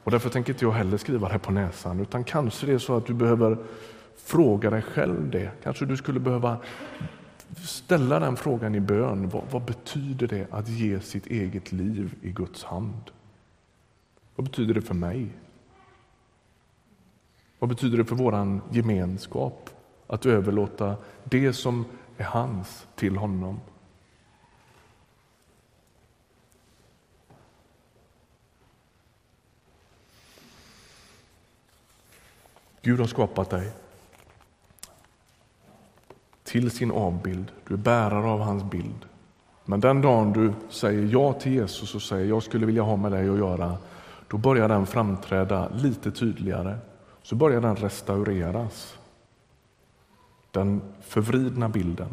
Och 0.02 0.10
Därför 0.10 0.30
tänker 0.30 0.52
inte 0.52 0.64
jag 0.64 0.72
heller 0.72 0.96
skriva 0.96 1.28
det 1.28 1.38
på 1.38 1.52
näsan, 1.52 2.00
utan 2.00 2.24
kanske 2.24 2.66
det 2.66 2.72
är 2.72 2.78
så 2.78 2.96
att 2.96 3.06
du 3.06 3.14
behöver 3.14 3.58
fråga 4.16 4.70
dig 4.70 4.82
själv 4.82 5.30
det. 5.30 5.50
Kanske 5.62 5.86
du 5.86 5.96
skulle 5.96 6.20
behöva 6.20 6.56
ställa 7.56 8.20
den 8.20 8.36
frågan 8.36 8.74
i 8.74 8.80
bön. 8.80 9.28
Vad, 9.28 9.42
vad, 9.50 9.62
betyder 9.62 10.26
det 10.26 10.46
att 10.50 10.68
ge 10.68 11.00
sitt 11.00 11.26
eget 11.26 11.72
liv 11.72 12.14
i 12.22 12.30
Guds 12.30 12.64
hand? 12.64 13.10
Vad 14.36 14.44
betyder 14.44 14.74
det 14.74 14.82
för 14.82 14.94
mig? 14.94 15.28
Vad 17.64 17.68
betyder 17.68 17.98
det 17.98 18.04
för 18.04 18.16
vår 18.16 18.60
gemenskap 18.70 19.70
att 20.06 20.26
överlåta 20.26 20.96
det 21.24 21.52
som 21.52 21.84
är 22.16 22.24
hans 22.24 22.86
till 22.94 23.16
honom? 23.16 23.60
Gud 32.82 33.00
har 33.00 33.06
skapat 33.06 33.50
dig. 33.50 33.72
till 36.44 36.70
sin 36.70 36.90
avbild. 36.90 37.52
Du 37.68 37.74
är 37.74 37.78
bärare 37.78 38.26
av 38.26 38.40
hans 38.40 38.62
bild. 38.62 39.06
Men 39.64 39.80
den 39.80 40.02
dagen 40.02 40.32
du 40.32 40.52
säger 40.70 41.12
ja 41.12 41.32
till 41.32 41.52
Jesus 41.52 41.94
och 41.94 42.02
säger 42.02 42.26
jag 42.26 42.42
skulle 42.42 42.66
vilja 42.66 42.82
ha 42.82 42.96
med 42.96 43.12
dig 43.12 43.28
att 43.28 43.38
göra, 43.38 43.76
då 44.28 44.36
börjar 44.36 44.68
den 44.68 44.86
framträda 44.86 45.68
lite 45.68 46.10
tydligare. 46.10 46.78
Så 47.24 47.34
börjar 47.34 47.60
den 47.60 47.76
restaureras. 47.76 48.98
Den 50.50 50.82
förvridna 51.00 51.68
bilden. 51.68 52.08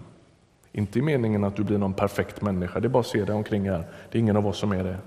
Inte 0.72 1.00
i 1.00 1.02
meningen 1.02 1.44
att 1.44 1.56
du 1.56 1.64
blir 1.64 1.78
någon 1.78 1.94
perfekt 1.94 2.42
människa, 2.42 2.80
det 2.80 2.88
är 2.88 2.90
bara 2.90 3.00
att 3.00 3.08
se 3.08 3.26
dig 3.26 3.36
omkring 3.36 3.70
här. 3.70 3.86
Det 4.12 4.18
är 4.18 4.20
ingen 4.20 4.38
av 4.38 4.48
oss 4.48 4.58
som 4.58 4.72
är 4.72 4.84
det. 4.84 4.98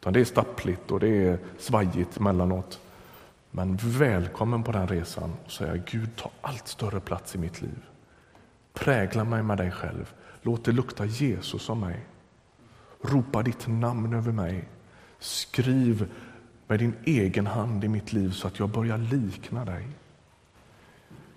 Utan 0.00 0.12
det 0.12 0.20
är 0.20 0.24
stappligt 0.24 0.90
och 0.90 1.00
det 1.00 1.08
är 1.08 1.38
svajigt 1.58 2.20
mellanåt. 2.20 2.80
Men 3.50 3.78
välkommen 3.82 4.62
på 4.62 4.72
den 4.72 4.88
resan 4.88 5.32
och 5.44 5.52
säga 5.52 5.76
Gud 5.76 6.16
ta 6.16 6.30
allt 6.40 6.68
större 6.68 7.00
plats 7.00 7.34
i 7.34 7.38
mitt 7.38 7.62
liv. 7.62 7.82
Prägla 8.72 9.24
mig 9.24 9.42
med 9.42 9.58
dig 9.58 9.70
själv. 9.70 10.14
Låt 10.42 10.64
det 10.64 10.72
lukta 10.72 11.04
Jesus 11.04 11.68
om 11.68 11.80
mig. 11.80 12.06
Ropa 13.02 13.42
ditt 13.42 13.66
namn 13.66 14.14
över 14.14 14.32
mig. 14.32 14.68
Skriv 15.18 16.08
med 16.66 16.78
din 16.78 16.94
egen 17.04 17.46
hand 17.46 17.84
i 17.84 17.88
mitt 17.88 18.12
liv 18.12 18.30
så 18.30 18.46
att 18.46 18.58
jag 18.58 18.68
börjar 18.68 18.98
likna 18.98 19.64
dig. 19.64 19.86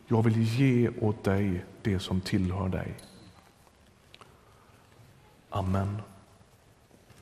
Jag 0.07 0.23
vill 0.23 0.41
ge 0.41 0.89
åt 0.89 1.23
dig 1.23 1.65
det 1.81 1.99
som 1.99 2.21
tillhör 2.21 2.69
dig. 2.69 2.93
Amen. 5.49 6.01